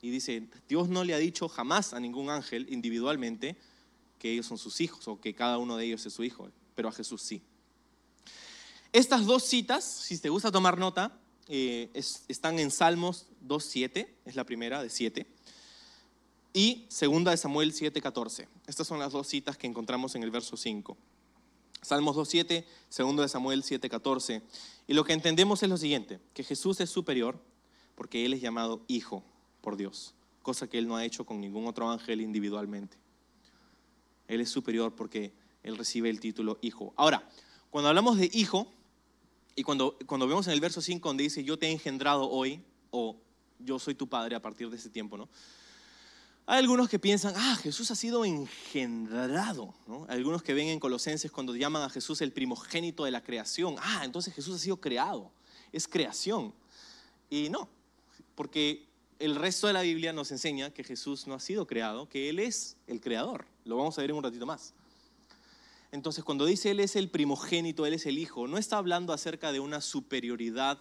[0.02, 3.58] Y dice, Dios no le ha dicho jamás a ningún ángel individualmente
[4.18, 6.90] que ellos son sus hijos o que cada uno de ellos es su hijo, pero
[6.90, 7.44] a Jesús sí.
[8.92, 11.90] Estas dos citas, si te gusta tomar nota, eh,
[12.28, 15.26] están en Salmos 2.7, es la primera de 7,
[16.54, 18.48] y segunda de Samuel 7.14.
[18.66, 20.98] Estas son las dos citas que encontramos en el verso 5.
[21.82, 24.42] Salmos 2.7, segundo de Samuel 7.14.
[24.88, 27.40] Y lo que entendemos es lo siguiente, que Jesús es superior
[27.96, 29.24] porque Él es llamado Hijo
[29.62, 32.98] por Dios, cosa que Él no ha hecho con ningún otro ángel individualmente.
[34.28, 36.94] Él es superior porque Él recibe el título Hijo.
[36.96, 37.28] Ahora,
[37.70, 38.72] cuando hablamos de Hijo,
[39.56, 42.62] y cuando, cuando vemos en el verso 5 donde dice, yo te he engendrado hoy,
[42.92, 43.16] o
[43.60, 45.30] yo soy tu padre a partir de ese tiempo, ¿no?
[46.48, 49.74] Hay algunos que piensan, ah, Jesús ha sido engendrado.
[49.88, 50.06] ¿no?
[50.10, 53.76] Algunos que ven en Colosenses cuando llaman a Jesús el primogénito de la creación.
[53.80, 55.32] Ah, entonces Jesús ha sido creado.
[55.72, 56.54] Es creación.
[57.32, 57.68] Y no,
[58.36, 58.86] porque
[59.18, 62.38] el resto de la Biblia nos enseña que Jesús no ha sido creado, que Él
[62.38, 63.46] es el creador.
[63.64, 64.76] Lo vamos a ver en un ratito más.
[65.92, 69.52] Entonces, cuando dice Él es el primogénito, Él es el Hijo, no está hablando acerca
[69.52, 70.80] de una superioridad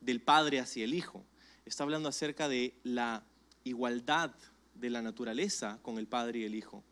[0.00, 1.24] del Padre hacia el Hijo,
[1.64, 3.24] está hablando acerca de la
[3.64, 4.34] igualdad
[4.74, 6.82] de la naturaleza con el Padre y el Hijo.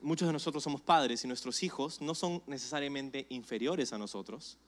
[0.00, 4.58] muchos de nosotros somos padres y nuestros hijos no son necesariamente inferiores a nosotros.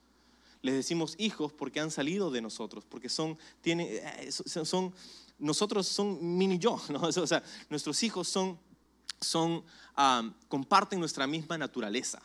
[0.60, 4.94] Les decimos hijos porque han salido de nosotros, porque son, tienen, eh, son,
[5.38, 8.58] nosotros son mini yo, o sea, nuestros hijos son
[9.24, 9.64] son,
[10.48, 12.22] comparten nuestra misma naturaleza,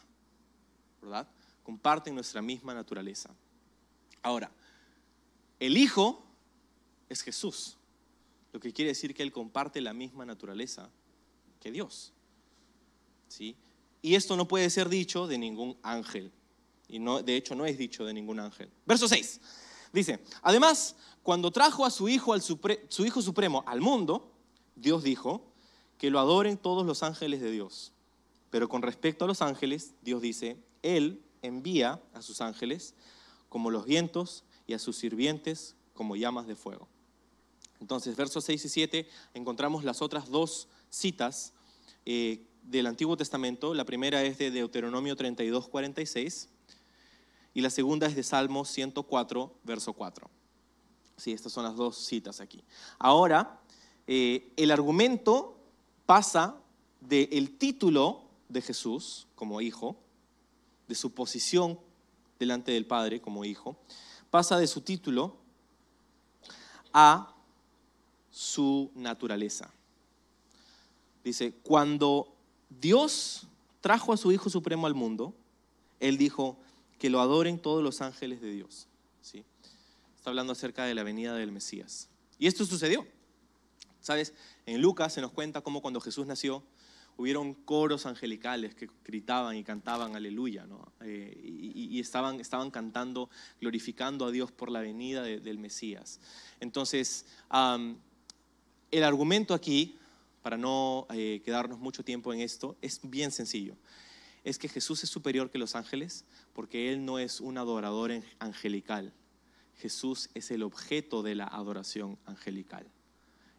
[1.02, 1.28] ¿verdad?
[1.64, 3.30] Comparten nuestra misma naturaleza.
[4.22, 4.52] Ahora,
[5.60, 6.24] el Hijo
[7.10, 7.78] es Jesús,
[8.52, 10.90] lo que quiere decir que Él comparte la misma naturaleza
[11.60, 12.14] que Dios.
[13.28, 13.56] ¿Sí?
[14.02, 16.32] Y esto no puede ser dicho de ningún ángel.
[16.88, 18.70] Y no, de hecho no es dicho de ningún ángel.
[18.86, 19.40] Verso 6.
[19.92, 24.32] Dice, además, cuando trajo a su hijo, al su hijo supremo al mundo,
[24.76, 25.49] Dios dijo,
[26.00, 27.92] que lo adoren todos los ángeles de Dios.
[28.50, 32.96] Pero con respecto a los ángeles, Dios dice, Él envía a sus ángeles
[33.50, 36.88] como los vientos y a sus sirvientes como llamas de fuego.
[37.82, 41.54] Entonces, versos 6 y 7, encontramos las otras dos citas
[42.06, 43.74] eh, del Antiguo Testamento.
[43.74, 46.50] La primera es de Deuteronomio 32, 46
[47.54, 50.30] y la segunda es de Salmo 104, verso 4.
[51.18, 52.64] Sí, estas son las dos citas aquí.
[52.98, 53.60] Ahora,
[54.08, 55.59] eh, el argumento
[56.10, 56.56] pasa
[57.02, 59.96] del título de Jesús como hijo,
[60.88, 61.80] de su posición
[62.40, 63.78] delante del Padre como hijo,
[64.32, 65.38] pasa de su título
[66.94, 67.36] a
[68.32, 69.72] su naturaleza.
[71.24, 72.34] Dice, cuando
[72.72, 73.46] Dios
[73.80, 75.36] trajo a su Hijo Supremo al mundo,
[76.00, 76.58] Él dijo
[76.98, 78.88] que lo adoren todos los ángeles de Dios.
[79.22, 79.46] ¿Sí?
[80.18, 82.10] Está hablando acerca de la venida del Mesías.
[82.40, 83.06] Y esto sucedió.
[84.02, 84.34] ¿Sabes?
[84.70, 86.64] En Lucas se nos cuenta cómo cuando Jesús nació,
[87.18, 90.68] hubieron coros angelicales que gritaban y cantaban aleluya.
[91.02, 96.20] Eh, y, estaban, estaban cantando, glorificando a Dios por la venida del Mesías.
[96.60, 97.26] Entonces,
[98.92, 99.98] el argumento aquí,
[100.44, 103.76] para no eh, quedarnos mucho tiempo en esto, es bien sencillo.
[104.44, 109.14] Es que Jesús es superior que los ángeles porque Él no es un adorador angelical.
[109.78, 112.86] Jesús es el objeto de la adoración angelical.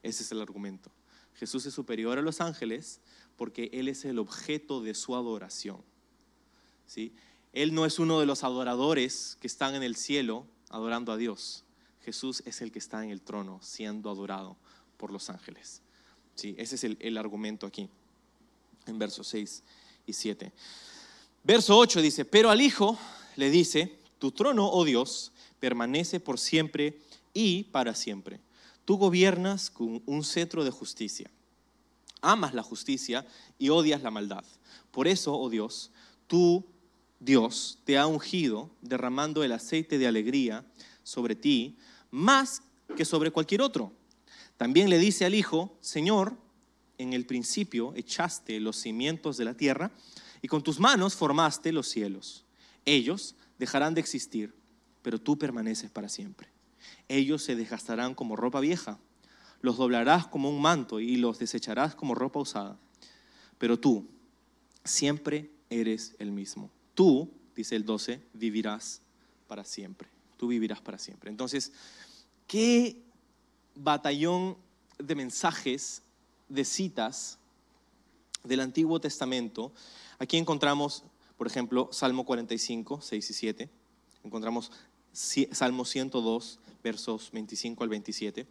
[0.04, 0.92] Ese es el argumento.
[1.34, 3.00] Jesús es superior a los ángeles
[3.36, 5.82] porque Él es el objeto de su adoración.
[6.86, 7.14] ¿sí?
[7.52, 11.64] Él no es uno de los adoradores que están en el cielo adorando a Dios.
[12.02, 14.56] Jesús es el que está en el trono siendo adorado
[14.96, 15.82] por los ángeles.
[16.34, 16.54] ¿sí?
[16.58, 17.88] Ese es el, el argumento aquí,
[18.86, 19.62] en versos 6
[20.06, 20.52] y 7.
[21.42, 22.98] Verso 8 dice, pero al Hijo
[23.36, 27.00] le dice, tu trono, oh Dios, permanece por siempre
[27.32, 28.40] y para siempre.
[28.90, 31.30] Tú gobiernas con un cetro de justicia
[32.22, 33.24] amas la justicia
[33.56, 34.42] y odias la maldad.
[34.90, 35.92] Por eso, oh Dios,
[36.26, 36.66] tú,
[37.20, 40.66] Dios, te ha ungido derramando el aceite de alegría
[41.04, 41.78] sobre ti
[42.10, 42.64] más
[42.96, 43.92] que sobre cualquier otro.
[44.56, 46.36] También le dice al Hijo, Señor,
[46.98, 49.92] en el principio echaste los cimientos de la tierra
[50.42, 52.44] y con tus manos formaste los cielos.
[52.84, 54.52] Ellos dejarán de existir,
[55.00, 56.48] pero tú permaneces para siempre.
[57.10, 58.98] Ellos se desgastarán como ropa vieja
[59.62, 62.78] los doblarás como un manto y los desecharás como ropa usada.
[63.58, 64.06] Pero tú
[64.84, 66.70] siempre eres el mismo.
[66.94, 69.02] Tú, dice el 12, vivirás
[69.46, 70.08] para siempre.
[70.36, 71.30] Tú vivirás para siempre.
[71.30, 71.72] Entonces,
[72.46, 73.02] ¿qué
[73.74, 74.56] batallón
[74.98, 76.02] de mensajes,
[76.48, 77.38] de citas
[78.42, 79.72] del Antiguo Testamento?
[80.18, 81.04] Aquí encontramos,
[81.36, 83.70] por ejemplo, Salmo 45, 6 y 7.
[84.24, 84.72] Encontramos
[85.12, 88.46] Salmo 102, versos 25 al 27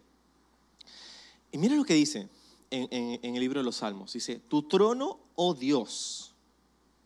[1.52, 2.28] y mira lo que dice
[2.70, 4.12] en, el libro de los Salmos.
[4.12, 6.34] Dice, tu trono, oh Dios.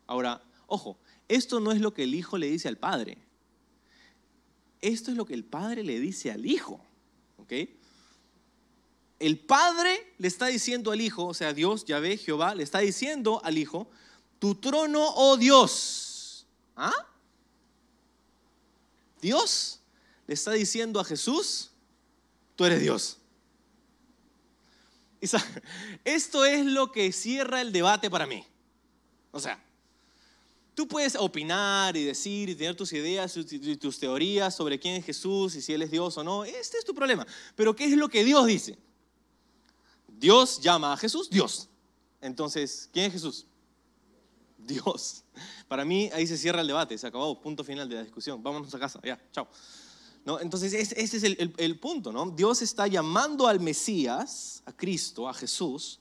[0.07, 3.19] Ahora, ojo, esto no es lo que el Hijo le dice al Padre.
[4.83, 6.81] Esto es lo que el Padre le dice al Hijo.
[7.39, 7.53] ¿Ok?
[9.19, 13.41] El Padre le está diciendo al Hijo, o sea, Dios, Yahvé, Jehová, le está diciendo
[13.45, 13.89] al Hijo,
[14.39, 16.47] tu trono, oh Dios.
[16.77, 16.93] ¿Ah?
[19.23, 19.81] Dios
[20.27, 21.71] le está diciendo a Jesús,
[22.57, 23.19] tú eres Dios.
[26.05, 28.45] Esto es lo que cierra el debate para mí.
[29.31, 29.63] O sea,
[30.75, 35.05] tú puedes opinar y decir y tener tus ideas y tus teorías sobre quién es
[35.05, 36.45] Jesús y si Él es Dios o no.
[36.45, 37.27] Este es tu problema.
[37.57, 38.79] Pero ¿qué es lo que Dios dice?
[40.09, 41.69] Dios llama a Jesús Dios.
[42.21, 43.47] Entonces, ¿quién es Jesús?
[44.59, 45.25] Dios.
[45.69, 48.43] Para mí ahí se cierra el debate, se acabó, punto final de la discusión.
[48.43, 49.49] Vámonos a casa, ya, chao.
[50.41, 52.31] Entonces, ese es el, punto, ¿no?
[52.31, 56.01] Dios está llamando al Mesías, a Cristo, a Jesús,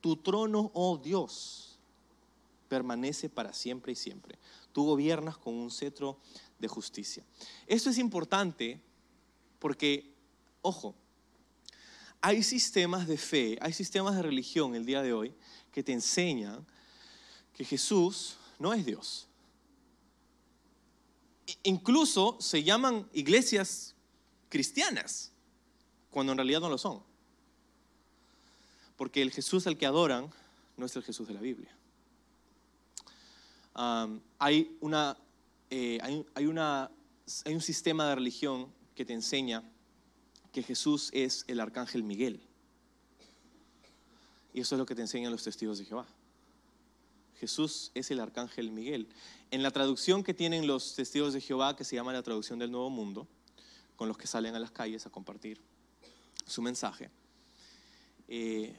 [0.00, 1.76] tu trono, oh Dios,
[2.68, 4.38] permanece para siempre y siempre.
[4.72, 6.18] Tú gobiernas con un cetro
[6.58, 7.24] de justicia.
[7.66, 8.80] Esto es importante
[9.58, 10.14] porque,
[10.62, 10.94] ojo,
[12.20, 15.34] hay sistemas de fe, hay sistemas de religión el día de hoy
[15.72, 16.64] que te enseñan
[17.52, 19.26] que Jesús no es Dios
[21.64, 23.94] incluso se llaman iglesias
[24.48, 25.32] cristianas,
[26.10, 27.02] cuando en realidad no lo son.
[28.96, 30.30] Porque el Jesús al que adoran
[30.76, 31.70] no es el Jesús de la Biblia.
[34.38, 35.16] hay, una,
[35.70, 36.90] eh, hay, una,
[37.44, 39.64] hay un sistema de religión que te enseña
[40.52, 42.40] que Jesús es el arcángel Miguel.
[44.52, 46.06] Y eso es lo que te enseñan los testigos de Jehová.
[47.40, 49.08] Jesús es el arcángel Miguel.
[49.54, 52.72] En la traducción que tienen los testigos de Jehová, que se llama la traducción del
[52.72, 53.28] Nuevo Mundo,
[53.94, 55.60] con los que salen a las calles a compartir
[56.44, 57.08] su mensaje,
[58.26, 58.76] eh,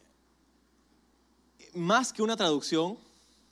[1.75, 2.97] más que una traducción,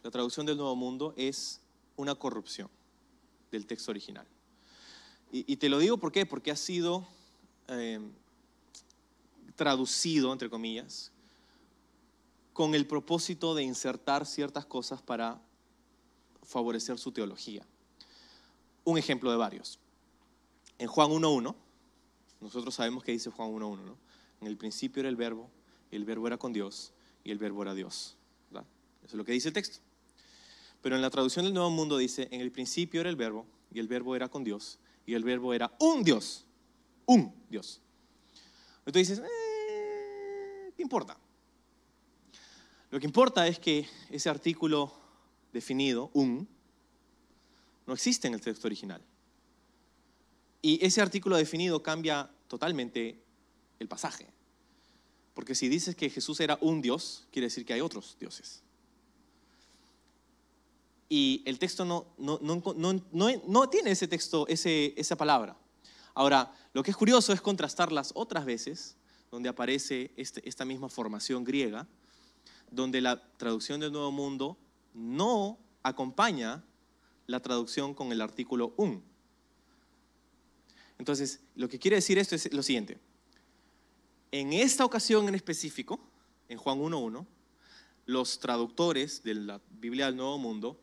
[0.04, 1.62] la traducción del Nuevo Mundo es
[1.96, 2.70] una corrupción
[3.52, 4.28] del texto original.
[5.32, 6.26] Y, te lo digo ¿por qué?
[6.26, 7.08] porque ha sido
[7.70, 8.02] eh,
[9.56, 11.14] traducido, entre comillas,
[12.52, 15.40] con el propósito de insertar ciertas cosas para
[16.44, 17.66] favorecer su teología.
[18.84, 19.80] Un ejemplo de varios.
[20.78, 21.56] En Juan 1.1,
[22.42, 23.98] nosotros sabemos que dice Juan 1.1, ¿no?
[24.42, 25.50] En el principio era el verbo,
[25.92, 26.92] el verbo era con Dios,
[27.24, 28.18] y el verbo era Dios.
[29.04, 29.80] Eso es lo que dice el texto.
[30.82, 33.80] Pero en la traducción del Nuevo Mundo dice, en el principio era el verbo, y
[33.80, 36.46] el verbo era con Dios, y el verbo era un Dios.
[37.06, 37.82] Un Dios.
[38.86, 41.18] Entonces dices, eh, ¿qué importa?
[42.92, 44.94] Lo que importa es que ese artículo
[45.54, 46.48] definido, un,
[47.86, 49.02] no existe en el texto original.
[50.62, 53.22] Y ese artículo definido cambia totalmente
[53.80, 54.28] el pasaje.
[55.34, 58.62] Porque si dices que Jesús era un Dios, quiere decir que hay otros dioses.
[61.10, 65.58] Y el texto no, no, no, tiene ese texto, ese, esa palabra.
[66.14, 68.96] Ahora, lo que es curioso es contrastar las otras veces
[69.30, 71.88] donde aparece este, esta misma formación griega,
[72.72, 74.58] donde la traducción del Nuevo Mundo
[74.94, 76.64] no acompaña
[77.28, 79.04] la traducción con el artículo un.
[80.98, 83.00] Entonces, lo que quiere decir esto es lo siguiente.
[84.32, 86.00] En esta ocasión en específico,
[86.50, 87.26] en Juan 1.1,
[88.06, 90.80] los traductores de la Biblia del Nuevo Mundo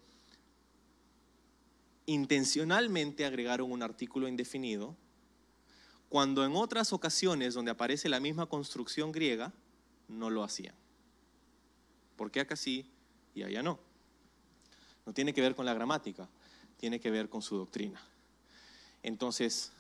[2.07, 4.97] intencionalmente agregaron un artículo indefinido,
[6.09, 9.53] cuando en otras ocasiones donde aparece la misma construcción griega,
[10.09, 10.75] no lo hacían.
[12.17, 12.91] ¿Por qué acá sí
[13.35, 13.79] y allá no?
[15.11, 16.29] No tiene que ver con la gramática,
[16.77, 18.01] tiene que ver con su doctrina.
[19.03, 19.73] Entonces,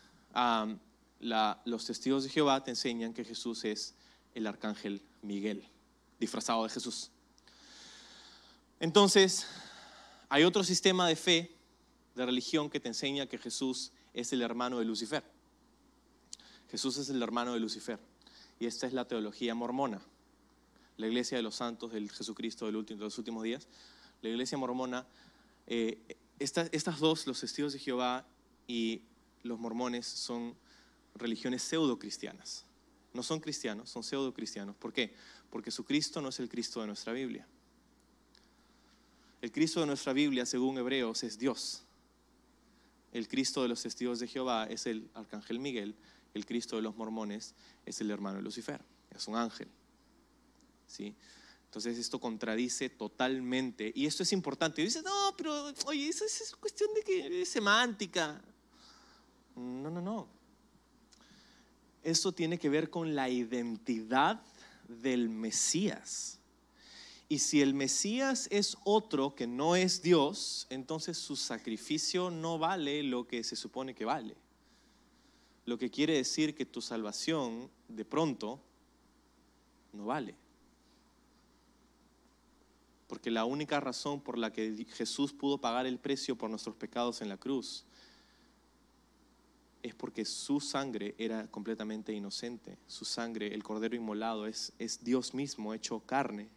[1.21, 3.95] los testigos de Jehová te enseñan que Jesús es
[4.35, 5.65] el arcángel Miguel,
[6.19, 7.13] disfrazado de Jesús.
[8.81, 9.47] Entonces,
[10.29, 11.55] hay otro sistema de fe,
[12.17, 15.23] de religión, que te enseña que Jesús es el hermano de Lucifer.
[16.73, 18.01] Jesús es el hermano de Lucifer.
[18.59, 20.03] Y esta es la teología mormona,
[20.97, 23.69] la iglesia de los santos del Jesucristo de los últimos días.
[24.23, 25.07] La iglesia mormona,
[25.67, 25.99] eh,
[26.39, 28.27] estas dos, los testigos de Jehová
[28.67, 29.03] y
[29.43, 30.57] los mormones, son
[31.15, 32.65] religiones pseudo cristianas.
[33.13, 34.77] No son cristianos, son pseudo cristianos.
[34.77, 35.15] ¿Por qué?
[35.51, 37.47] Porque su Cristo no es el Cristo de nuestra Biblia.
[39.43, 41.83] El Cristo de nuestra Biblia, según Hebreos, es Dios.
[43.13, 45.97] El Cristo de los testigos de Jehová es el arcángel Miguel.
[46.35, 47.55] El Cristo de los mormones
[47.85, 48.81] es el hermano de Lucifer.
[49.11, 49.69] Es un ángel.
[50.87, 51.15] ¿Sí?
[51.71, 53.93] Entonces esto contradice totalmente.
[53.95, 54.83] Y esto es importante.
[54.83, 58.43] Y no, pero oye, eso es cuestión de que es semántica.
[59.55, 60.27] No, no, no.
[62.03, 64.43] Esto tiene que ver con la identidad
[64.89, 66.41] del Mesías.
[67.29, 73.05] Y si el Mesías es otro que no es Dios, entonces su sacrificio no vale
[73.05, 74.37] lo que se supone que vale.
[75.67, 78.61] Lo que quiere decir que tu salvación de pronto
[79.93, 80.35] no vale.
[83.11, 87.21] Porque la única razón por la que Jesús pudo pagar el precio por nuestros pecados
[87.21, 87.85] en la cruz
[89.83, 92.79] es porque su sangre era completamente inocente.
[92.87, 96.49] Su sangre, el cordero inmolado, es, es Dios mismo hecho carne,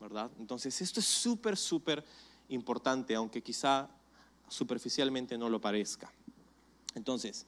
[0.00, 0.30] ¿verdad?
[0.38, 2.02] Entonces esto es súper, súper
[2.48, 3.86] importante, aunque quizá
[4.48, 6.10] superficialmente no lo parezca.
[6.94, 7.44] Entonces,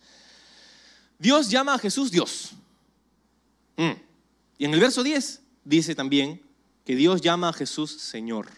[1.18, 2.52] Dios llama a Jesús Dios.
[3.78, 3.92] Mm.
[4.59, 6.44] Y en el verso 10 dice también
[6.85, 8.49] que Dios llama a Jesús Señor.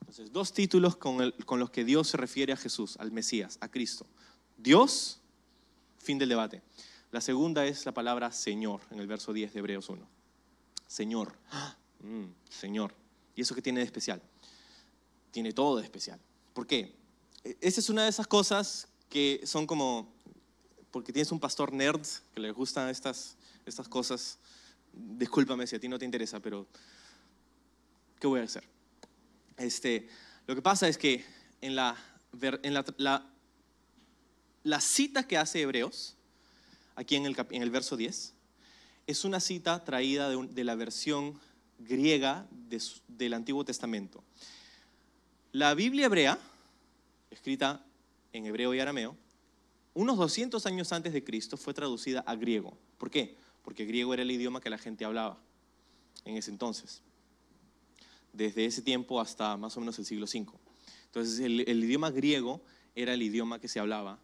[0.00, 1.18] Entonces, dos títulos con,
[1.58, 4.06] los que Dios se refiere a Jesús, al Mesías, a Cristo.
[4.56, 5.20] Dios,
[5.98, 6.62] fin del debate.
[7.12, 10.08] La segunda es la palabra Señor, en el verso 10 de Hebreos 1.
[10.86, 11.36] Señor,
[12.00, 12.94] mm, Señor.
[13.34, 14.22] ¿Y eso qué tiene de especial?
[15.30, 16.18] Tiene todo de especial.
[16.54, 16.96] ¿Por qué?
[17.44, 20.14] E, esa es una de esas cosas que son como,
[20.90, 24.38] porque tienes un pastor nerd que le gustan estas, estas cosas.
[24.96, 26.66] Discúlpame si a ti no te interesa, pero
[28.18, 28.64] ¿qué voy a hacer?
[29.56, 30.08] Este,
[30.46, 31.24] lo que pasa es que
[31.60, 31.96] en la,
[32.62, 33.26] en la
[34.66, 36.16] la cita que hace Hebreos,
[36.96, 38.34] aquí en el, en el verso 10,
[39.06, 41.38] es una cita traída de, la versión
[41.78, 42.48] griega
[43.06, 44.24] del Antiguo Testamento.
[45.52, 46.36] La Biblia hebrea,
[47.30, 47.86] escrita
[48.32, 49.16] en hebreo y arameo,
[49.94, 52.76] unos 200 años antes de Cristo fue traducida a griego.
[52.98, 53.36] ¿Por qué?
[53.66, 55.42] Porque griego era el idioma que la gente hablaba
[56.24, 57.02] en ese entonces,
[58.32, 60.46] desde ese tiempo hasta más o menos el siglo V.
[61.06, 62.62] Entonces el, idioma griego
[62.94, 64.20] era el idioma que se hablaba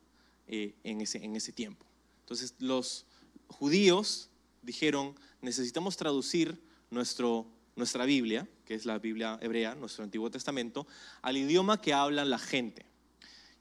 [0.47, 1.85] eh, en, ese, en ese tiempo.
[2.21, 3.05] Entonces los
[3.49, 4.31] judíos
[4.63, 10.87] dijeron, necesitamos traducir nuestro, nuestra Biblia, que es la Biblia hebrea, nuestro Antiguo Testamento,
[11.21, 12.87] al idioma que habla la gente.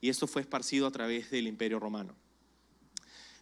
[0.00, 2.21] Y esto fue esparcido a través del Imperio Romano.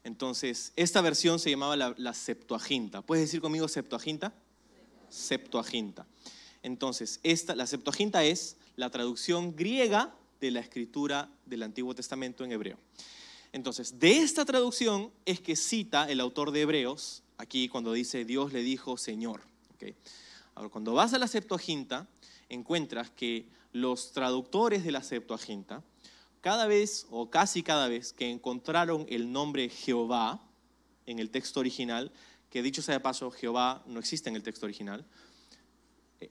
[0.04, 3.02] Entonces, esta versión se llamaba la, Septuaginta.
[3.02, 4.32] ¿Puedes decir conmigo Septuaginta?
[5.08, 6.06] Septuaginta.
[6.62, 12.52] Entonces, esta, la Septuaginta es la traducción griega de la escritura del Antiguo Testamento en
[12.52, 12.78] hebreo.
[13.52, 18.52] Entonces, de esta traducción es que cita el autor de Hebreos, aquí cuando dice Dios
[18.52, 19.42] le dijo Señor.
[20.54, 22.06] Ahora, cuando vas a la Septuaginta,
[22.48, 25.82] encuentras que los traductores de la Septuaginta,
[26.40, 30.42] cada vez o casi cada vez que encontraron el nombre Jehová
[31.06, 32.12] en el texto original,
[32.50, 35.04] que dicho sea de paso, Jehová no existe en el texto original.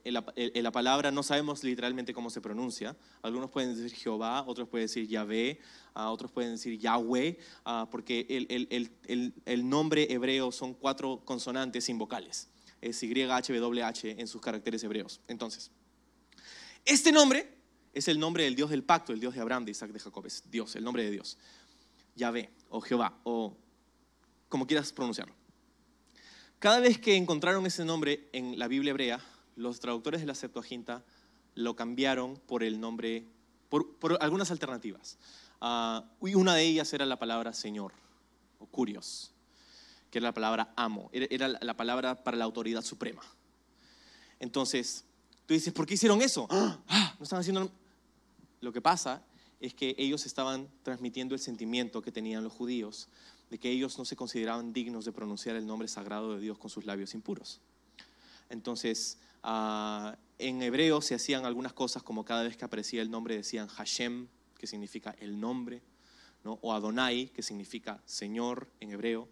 [0.04, 2.96] En la, en la palabra no sabemos literalmente cómo se pronuncia.
[3.22, 5.58] Algunos pueden decir Jehová, otros pueden decir Yahvé,
[5.94, 11.98] ah, otros pueden decir Yahweh, ah, porque el- el nombre hebreo son cuatro consonantes sin
[11.98, 12.48] vocales.
[12.80, 15.20] Es YHWH en sus caracteres hebreos.
[15.26, 15.72] Entonces,
[16.84, 17.59] este nombre
[17.92, 20.26] es el nombre del Dios del pacto, el Dios de Abraham, de Isaac, de Jacob.
[20.26, 21.38] Es Dios, el nombre de Dios.
[22.14, 23.56] Yahvé o Jehová o
[24.48, 25.34] como quieras pronunciarlo.
[26.58, 29.20] Cada vez que encontraron ese nombre en la Biblia hebrea,
[29.56, 31.04] los traductores de la Septuaginta
[31.54, 33.24] lo cambiaron por el nombre,
[33.68, 35.18] por, algunas alternativas.
[35.60, 37.92] Ah, y una de ellas era la palabra Señor
[38.58, 39.32] o Curios,
[40.10, 43.22] que era la palabra amo, era la palabra para la autoridad suprema.
[44.38, 45.04] Entonces,
[45.50, 46.46] tú dices, ¿por qué hicieron eso?
[46.48, 46.78] Ah,
[47.18, 47.68] no están haciendo...
[48.60, 49.20] Lo que pasa
[49.58, 53.08] es que ellos estaban transmitiendo el sentimiento que tenían los judíos
[53.50, 56.70] de que ellos no se consideraban dignos de pronunciar el nombre sagrado de Dios con
[56.70, 57.60] sus labios impuros.
[58.48, 63.34] Entonces, ah, en hebreo se hacían algunas cosas como cada vez que aparecía el nombre
[63.34, 65.82] decían Hashem, que significa el nombre,
[66.44, 66.60] ¿no?
[66.62, 69.26] o Adonai, que significa Señor en hebreo.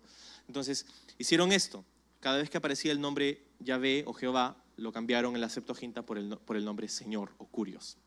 [0.49, 0.85] Entonces,
[1.17, 1.85] hicieron esto.
[2.19, 6.19] Cada vez que aparecía el nombre Yahvé o Jehová, lo cambiaron en la Septuaginta por
[6.19, 7.99] el, por el nombre Señor o Curios,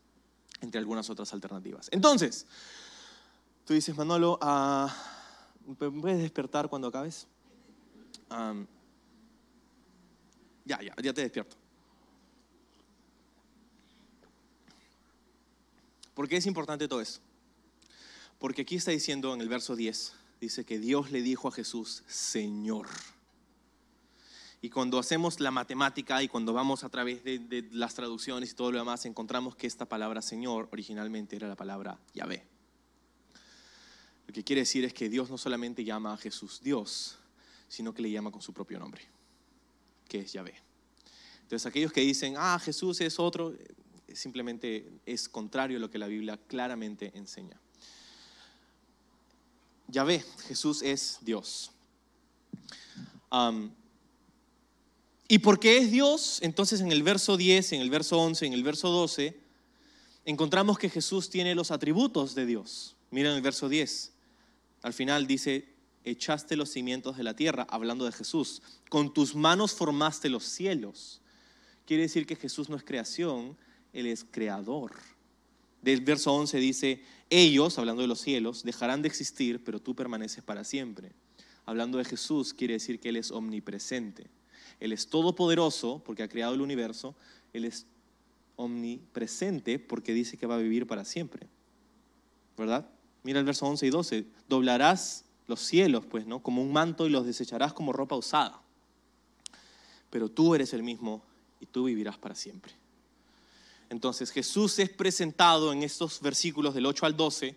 [0.60, 1.88] entre algunas otras alternativas.
[1.92, 2.46] Entonces,
[3.64, 4.38] tú dices, Manolo,
[5.66, 7.28] ¿me puedes despertar cuando acabes?
[10.64, 11.56] Ya, ya, ya te despierto.
[16.14, 17.20] ¿Por qué es importante todo esto?
[18.38, 22.02] Porque aquí está diciendo en el verso 10, dice que Dios le dijo a Jesús,
[22.06, 22.88] Señor.
[24.64, 28.70] Y cuando hacemos la matemática y cuando vamos a través de, las traducciones y todo
[28.70, 32.46] lo demás, encontramos que esta palabra Señor originalmente era la palabra Yahvé.
[34.28, 37.18] Lo que quiere decir es que Dios no solamente llama a Jesús Dios,
[37.66, 39.02] sino que le llama con su propio nombre,
[40.08, 40.54] que es Yahvé.
[41.42, 43.74] Entonces aquellos que dicen, ah, Jesús es otro, eh,
[44.14, 47.60] simplemente es contrario a lo que la Biblia claramente enseña.
[49.88, 51.72] Yahvé, Jesús es Dios.
[55.32, 56.40] ¿Y por qué es Dios?
[56.42, 59.34] Entonces en el verso 10, en el verso 11, en el verso 12,
[60.26, 62.96] encontramos que Jesús tiene los atributos de Dios.
[63.10, 64.12] Miren el verso 10.
[64.82, 65.70] Al final dice,
[66.04, 68.60] echaste los cimientos de la tierra, hablando de Jesús.
[68.90, 71.22] Con tus manos formaste los cielos.
[71.86, 73.56] Quiere decir que Jesús no es creación,
[73.94, 74.92] Él es creador.
[75.80, 80.44] Del verso 11 dice, ellos, hablando de los cielos, dejarán de existir, pero tú permaneces
[80.44, 81.12] para siempre.
[81.64, 84.28] Hablando de Jesús, quiere decir que Él es omnipresente.
[84.82, 87.14] Él es todopoderoso porque ha creado el universo.
[87.52, 87.86] Él es
[88.56, 91.46] omnipresente porque dice que va a vivir para siempre.
[92.58, 92.90] ¿Verdad?
[93.22, 94.26] Mira el verso 11 y 12.
[94.48, 96.42] Doblarás los cielos, pues, ¿no?
[96.42, 98.60] Como un manto y los desecharás como ropa usada.
[100.10, 101.22] Pero tú eres el mismo
[101.60, 102.72] y tú vivirás para siempre.
[103.88, 107.54] Entonces Jesús es presentado en estos versículos del 8 al 12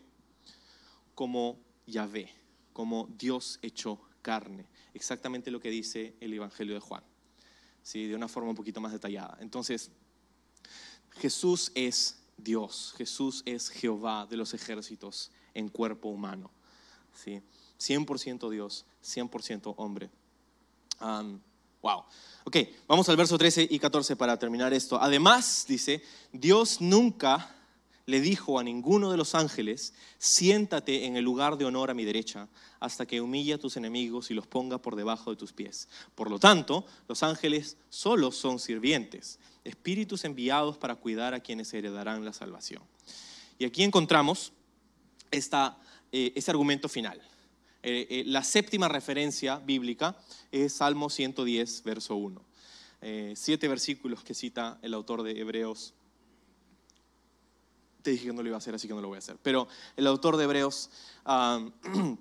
[1.16, 1.58] como
[1.88, 2.30] Yahvé,
[2.72, 4.68] como Dios hecho carne.
[4.94, 7.04] Exactamente lo que dice el Evangelio de Juan.
[7.86, 8.08] ¿Sí?
[8.08, 9.38] De una forma un poquito más detallada.
[9.40, 9.92] Entonces,
[11.12, 16.50] Jesús es Dios, Jesús es Jehová de los ejércitos en cuerpo humano.
[17.14, 17.42] ¿sí?
[17.80, 20.10] 100% Dios, 100% hombre.
[21.00, 22.04] Wow.
[22.46, 22.58] Ok,
[22.88, 25.00] vamos al verso 13 y 14 para terminar esto.
[25.00, 26.02] Además, dice,
[26.34, 27.56] Dios nunca
[28.06, 32.06] le dijo a ninguno de los ángeles, siéntate en el lugar de honor a mi
[32.06, 32.48] derecha,
[32.80, 35.90] hasta que humille a tus enemigos y los ponga por debajo de tus pies.
[36.14, 42.24] Por lo tanto, los ángeles solo son sirvientes, espíritus enviados para cuidar a quienes heredarán
[42.24, 42.84] la salvación.
[43.58, 44.54] Y aquí encontramos
[45.32, 45.78] esta,
[46.12, 47.20] eh, este argumento final.
[47.88, 50.18] Eh, eh, la séptima referencia bíblica
[50.52, 52.42] es Salmo 110, verso 1.
[53.02, 55.94] Eh, siete versículos que cita el autor de Hebreos
[58.06, 59.36] te dije que no lo iba a hacer, así que no lo voy a hacer.
[59.42, 60.92] Pero el autor de Hebreos
[61.26, 61.60] ah,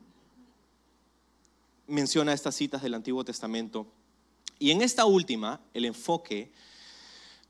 [1.86, 3.86] menciona estas citas del Antiguo Testamento.
[4.58, 6.50] Y en esta última, el enfoque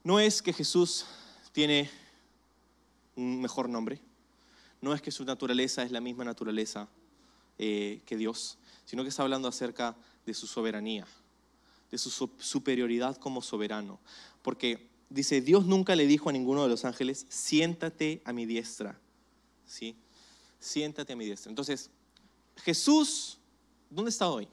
[0.02, 1.06] no es que Jesús
[1.52, 1.88] tiene
[3.14, 4.00] un mejor nombre,
[4.80, 6.88] no es que su naturaleza es la misma naturaleza
[7.58, 9.94] eh, que Dios, sino que está hablando acerca
[10.26, 11.06] de su soberanía,
[11.92, 14.00] de su su- superioridad como soberano.
[14.42, 18.98] Porque dice, Dios nunca le dijo a ninguno de los ángeles, siéntate a mi diestra.
[19.64, 19.96] ¿Sí?
[20.58, 21.50] Siéntate a mi diestra.
[21.50, 21.90] Entonces,
[22.56, 23.38] Jesús,
[23.88, 24.48] ¿dónde está hoy?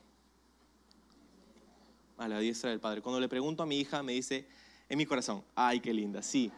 [2.18, 3.01] A la diestra del Padre.
[3.01, 4.45] Cuando le pregunto a mi hija, me dice,
[4.88, 5.43] en mi corazón.
[5.55, 6.22] Ay, qué linda.
[6.22, 6.51] Sí,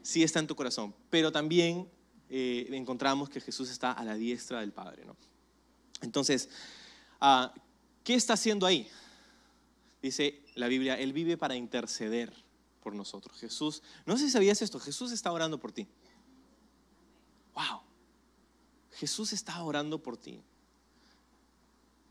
[0.00, 0.94] sí está en tu corazón.
[1.10, 1.88] Pero también
[2.28, 5.04] eh, encontramos que Jesús está a la diestra del Padre.
[5.04, 5.16] ¿no?
[6.02, 6.48] Entonces,
[7.20, 7.52] ah,
[8.04, 8.88] ¿qué está haciendo ahí?
[10.00, 12.32] dice la Biblia, Él vive para interceder
[12.82, 13.38] por nosotros.
[13.38, 15.88] Jesús, no sé si sabías esto, Jesús está orando por ti.
[17.54, 17.80] Wow.
[18.92, 20.42] Jesús está orando por ti.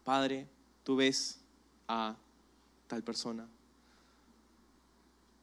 [0.04, 0.48] Padre,
[0.84, 1.40] tú ves
[1.88, 2.16] a
[2.88, 3.48] tal persona.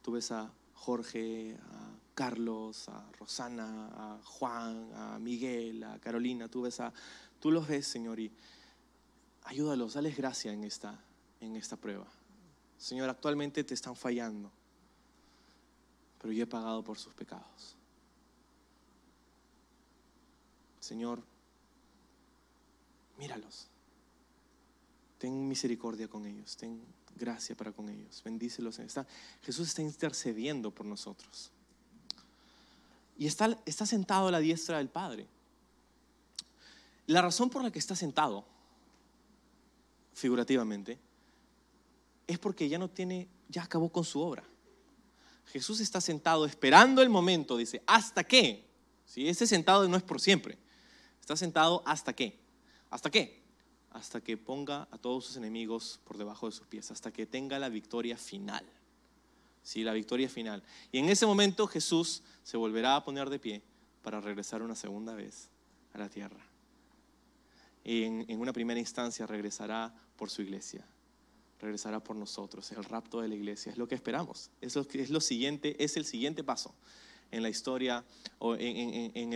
[0.01, 6.47] Tú ves a Jorge, a Carlos, a Rosana, a Juan, a Miguel, a Carolina.
[6.47, 6.93] Tú ves a,
[7.39, 8.31] tú los ves, Señor, y
[9.43, 10.99] ayúdalos, dales gracia en esta,
[11.39, 12.07] en esta prueba.
[12.77, 14.51] Señor, actualmente te están fallando,
[16.19, 17.75] pero yo he pagado por sus pecados.
[20.79, 21.21] Señor,
[23.17, 23.67] míralos.
[25.17, 26.79] Ten misericordia con ellos, ten
[27.17, 28.79] gracia para con ellos, bendícelos.
[28.79, 29.05] Está,
[29.41, 31.51] Jesús está intercediendo por nosotros.
[33.17, 35.27] Y está, está sentado a la diestra del Padre.
[37.07, 38.45] La razón por la que está sentado,
[40.13, 40.99] figurativamente,
[42.27, 44.43] es porque ya no tiene, ya acabó con su obra.
[45.47, 48.65] Jesús está sentado esperando el momento, dice, ¿hasta qué?
[49.05, 50.57] Si ese sentado no es por siempre.
[51.19, 52.39] Está sentado hasta qué?
[52.89, 53.41] ¿Hasta qué?
[53.91, 57.59] Hasta que ponga a todos sus enemigos por debajo de sus pies, hasta que tenga
[57.59, 58.65] la victoria final.
[59.63, 60.63] Sí, la victoria final.
[60.91, 63.61] Y en ese momento Jesús se volverá a poner de pie
[64.01, 65.49] para regresar una segunda vez
[65.93, 66.45] a la tierra.
[67.83, 70.85] Y en, en una primera instancia regresará por su iglesia,
[71.59, 72.71] regresará por nosotros.
[72.71, 74.49] El rapto de la iglesia es lo que esperamos.
[74.61, 76.73] Es lo, es lo siguiente, es el siguiente paso
[77.31, 78.05] en la historia
[78.39, 79.33] o en, en,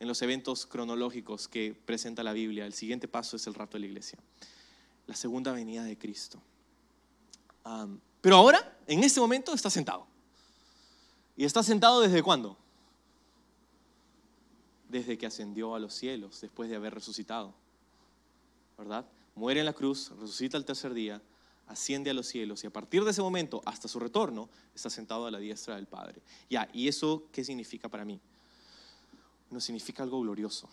[0.00, 2.66] en los eventos cronológicos que presenta la Biblia.
[2.66, 4.18] El siguiente paso es el rapto de la iglesia,
[5.06, 6.40] la segunda venida de Cristo.
[8.20, 10.06] Pero ahora, en este momento, está sentado.
[11.36, 12.56] ¿Y está sentado desde cuándo?
[14.88, 17.54] Desde que ascendió a los cielos, después de haber resucitado.
[18.76, 19.06] ¿Verdad?
[19.34, 21.22] Muere en la cruz, resucita el tercer día,
[21.70, 25.26] asciende a los cielos y a partir de ese momento hasta su retorno está sentado
[25.26, 26.22] a la diestra del Padre.
[26.48, 28.20] Ya, ¿y eso qué significa para mí?
[29.50, 30.68] no significa algo glorioso.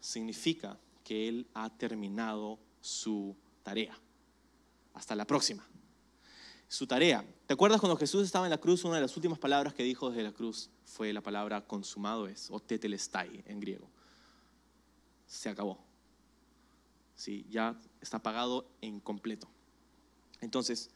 [0.00, 3.96] Significa que Él ha terminado su tarea.
[4.92, 5.66] Hasta la próxima.
[6.68, 7.24] Su tarea.
[7.46, 8.84] ¿Te acuerdas cuando Jesús estaba en la cruz?
[8.84, 12.50] Una de las últimas palabras que dijo desde la cruz fue la palabra consumado es,
[12.50, 13.88] o tetelestai en griego.
[15.26, 15.78] Se acabó.
[17.14, 19.48] Sí, ya está pagado en completo.
[20.44, 20.90] Entonces,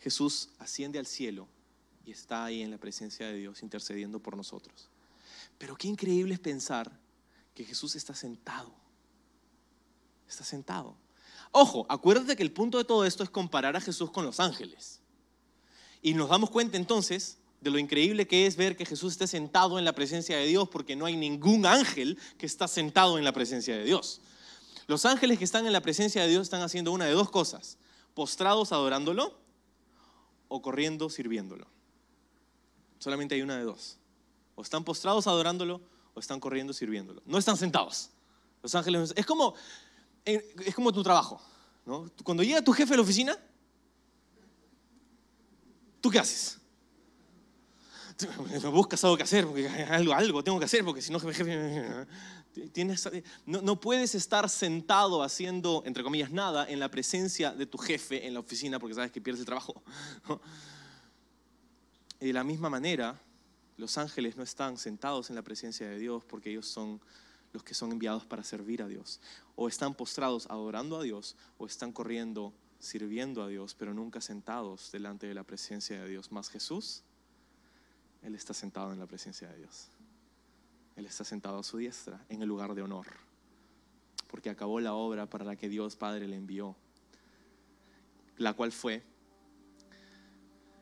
[0.00, 1.48] Jesús asciende al cielo
[2.04, 4.88] y está ahí en la presencia de Dios intercediendo por nosotros.
[5.58, 6.90] Pero qué increíble es pensar
[7.54, 8.74] que Jesús está sentado.
[10.28, 10.96] Está sentado.
[11.52, 15.00] Ojo, acuérdate que el punto de todo esto es comparar a Jesús con los ángeles.
[16.00, 19.78] Y nos damos cuenta entonces de lo increíble que es ver que Jesús esté sentado
[19.78, 23.32] en la presencia de Dios porque no hay ningún ángel que está sentado en la
[23.32, 24.20] presencia de Dios.
[24.88, 27.78] Los ángeles que están en la presencia de Dios están haciendo una de dos cosas,
[28.14, 29.38] postrados adorándolo
[30.48, 31.66] o corriendo sirviéndolo.
[32.98, 33.98] Solamente hay una de dos.
[34.54, 35.80] O están postrados adorándolo
[36.14, 37.22] o están corriendo sirviéndolo.
[37.24, 38.10] No están sentados.
[38.62, 39.54] Los ángeles es como
[40.24, 41.40] es como tu trabajo,
[41.84, 42.10] ¿no?
[42.22, 43.36] Cuando llega tu jefe a la oficina,
[46.00, 46.58] ¿tú qué haces?
[48.72, 49.46] Buscas algo que hacer,
[49.90, 51.18] algo, algo tengo que hacer, porque si no,
[52.72, 53.08] tienes,
[53.46, 58.26] no, no, puedes estar sentado haciendo, entre comillas, nada en la presencia de tu jefe
[58.26, 59.82] en la oficina porque sabes que pierdes el trabajo.
[62.20, 63.20] Y de la misma manera,
[63.76, 67.00] los ángeles no están sentados en la presencia de Dios porque ellos son
[67.52, 69.20] los que son enviados para servir a Dios.
[69.56, 74.90] O están postrados adorando a Dios o están corriendo sirviendo a Dios, pero nunca sentados
[74.90, 76.32] delante de la presencia de Dios.
[76.32, 77.04] Más Jesús,
[78.22, 79.88] Él está sentado en la presencia de Dios.
[80.96, 83.06] Él está sentado a su diestra, en el lugar de honor,
[84.28, 86.76] porque acabó la obra para la que Dios Padre le envió,
[88.36, 89.02] la cual fue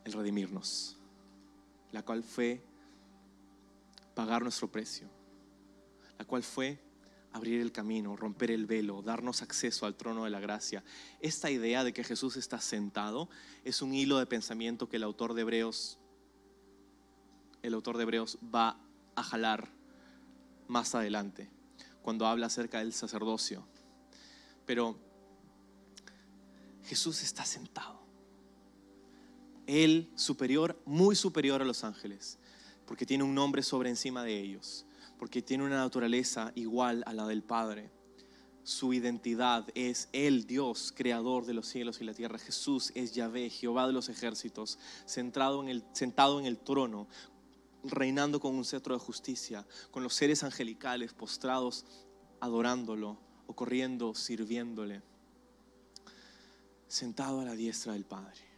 [0.04, 0.96] el redimirnos,
[1.92, 2.62] la cual fue
[4.14, 5.08] pagar nuestro precio,
[6.18, 6.78] la cual fue
[7.32, 10.82] abrir el camino, romper el velo, darnos acceso al trono de la gracia.
[11.20, 13.28] Esta idea de que Jesús está sentado
[13.64, 15.99] es un hilo de pensamiento que el autor de Hebreos
[17.62, 18.78] el autor de Hebreos va
[19.14, 19.68] a jalar
[20.68, 21.50] más adelante
[22.02, 23.66] cuando habla acerca del sacerdocio.
[24.66, 24.98] Pero
[26.84, 28.00] Jesús está sentado.
[29.66, 32.40] Él superior, muy superior a los ángeles
[32.90, 34.84] porque tiene un nombre sobre encima de ellos,
[35.16, 37.88] porque tiene una naturaleza igual a la del Padre.
[38.64, 42.40] Su identidad es el Dios, creador de los cielos y la tierra.
[42.40, 47.06] Jesús es Yahvé, Jehová de los ejércitos, centrado en el, sentado en el trono,
[47.84, 51.84] reinando con un cetro de justicia, con los seres angelicales postrados,
[52.40, 55.02] adorándolo o corriendo, sirviéndole,
[56.88, 58.49] sentado a la diestra del Padre.